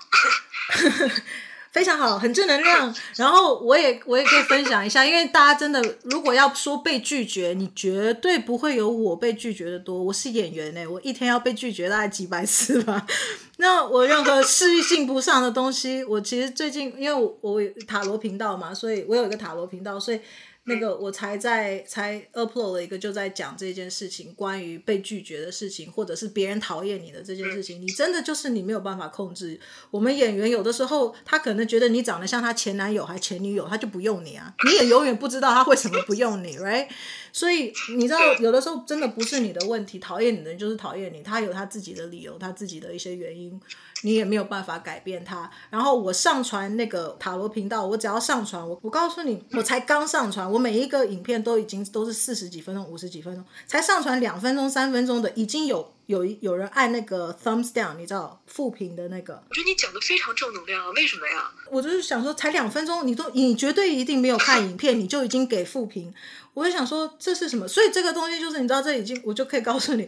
[0.70, 1.22] 嗯
[1.76, 2.96] 非常好，很正能量。
[3.18, 10.02] 然后我也我也可以分享一下，因为大家真的，如果要说被拒绝，你绝对不会有我被拒绝的多。
[10.02, 13.06] 我是演员呢，我一天要被拒绝大概几百次吧。
[13.60, 20.22] 那我任何适应性不上的东西，我其实最近因为我我有塔罗频道嘛，所以我有一个塔罗频道，所以。
[20.68, 29.59] 那个我才在才 upload 了一个，就在讲这件事情，关于被拒绝的事情，或者是别人讨厌你的这件事情，你真的就是你没有办法控制。
[29.91, 36.88] 我们演员有的时候，他可能觉得你长得像他前男友还前女友，他就不用你啊，你也永远不知道他为什么不用你， right？
[37.32, 43.59] 所以你知道，有的时候真的不是你的问题，讨厌你的人就是讨厌你，他有他自己的理由，他自己的一些原因。
[44.06, 45.49] 你也没有办法改变它。
[45.72, 59.41] 然后我上传那个塔罗频道，我只要上传，我我告诉你，我才刚上传，我每一个影片都已经都是四十几分钟、五十几分钟，才上传两分钟、三分钟的，已经有有有人按那个 thumbs down，你知道负评的那个。
[59.49, 61.51] 我觉得你讲的非常正能量啊，为什么呀？
[61.72, 66.14] 我就是想说，才两分钟，你都你绝对一定没有看影片，你就已经给负评，
[66.53, 67.68] 我就想说这是什么？
[67.68, 70.08] 所以这个东西就是你知道，这已经我就可以告诉你。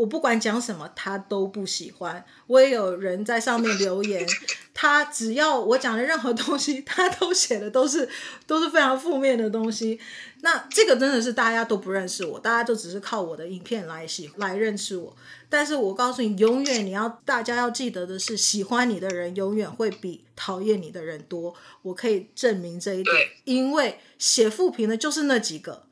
[0.00, 2.24] 我不管讲什么，他都不喜欢。
[2.46, 4.26] 我也有人在上面留言，
[4.72, 8.08] 他只要我讲的任何东西，他都写的都是
[8.46, 10.00] 都是非常负面的东西。
[10.40, 15.14] 那这个真的是大家都不认识我，大家都只是靠我的影片来喜来认识我。
[15.50, 21.54] 但是我告诉你，永远你要大家要记得的是，喜欢你的人永远会比讨厌你的人多。
[21.82, 25.82] 我可以证明这一点，因为写负评的就是那几个。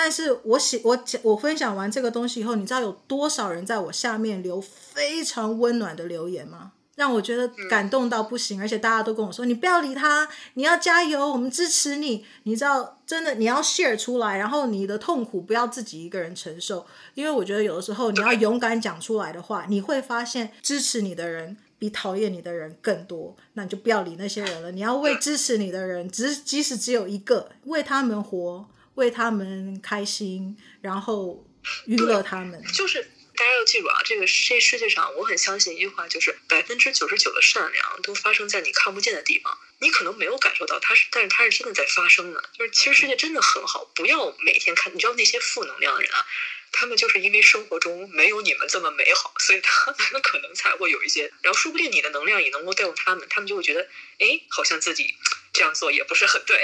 [0.00, 6.70] 但是我写我我分享完这个东西以后，你知道有多少人在我下面留非常温暖的留言吗？
[6.94, 24.70] 让我觉得感动到不行，而且大家都跟我说：“你不要理他，你要加油，我们支持你。”你知道，真的你要 share 出来，然后你的痛苦不要自己一个人承受，因为我觉得有的时候你要勇敢讲出来的话，你会发现支持你的人比讨厌你的人更多，那你就不要理那些人了。
[24.70, 28.64] 你要为支持你的人，只即使只有一个，为他们活。
[28.98, 31.46] 为他们开心，然后
[31.86, 32.60] 娱乐他们。
[32.74, 33.00] 就是
[33.36, 39.56] 大家要记住啊，这个这世界上，我很相信一句话，就是百分之九十九的善良都发生在你看不见的地方。
[39.78, 42.42] 你可能没有感受到它是，但是它是真的在发生的。
[42.58, 44.92] 就是其实世界真的很好，不要每天看。
[44.92, 46.26] 你知道那些负能量的人啊，
[46.72, 51.32] 他们就是因为生活中没有你们这么美好，所以他们可能才会有一些。
[51.42, 53.88] 然后说不定你的能量也能够带动他们，他们就会觉得，
[54.18, 55.14] 哎，好像自己
[55.52, 56.60] 这样做也不是很对。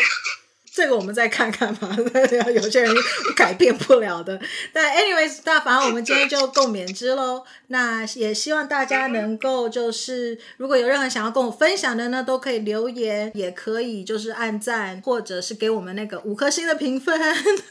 [0.74, 1.96] 这个我们再看看吧，
[2.52, 2.92] 有些人
[3.36, 4.40] 改变不了的。
[4.72, 7.44] 但 anyways，大反正我们今天就共勉之喽。
[7.68, 17.20] 那也希望大家能够就是，如果有任何想要跟我分享的呢，都可以留言，也可以就是按赞，或者是给我们那个五颗星的评分，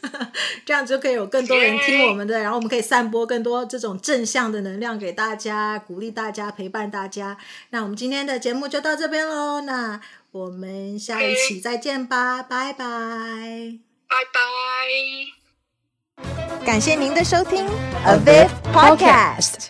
[0.65, 7.35] 这样子就可以有更多人听我们的，然后我们可以散播更多这种正向的能量给大家，鼓励大家，陪伴大家。
[7.71, 9.59] 那我们今天的节目就到这边喽。
[9.59, 9.99] 那。
[10.33, 13.77] 我们下一期再见吧，拜拜，
[14.09, 14.41] 拜拜。
[16.65, 17.67] 感谢您的收听
[18.03, 19.67] ，A Viv Podcast。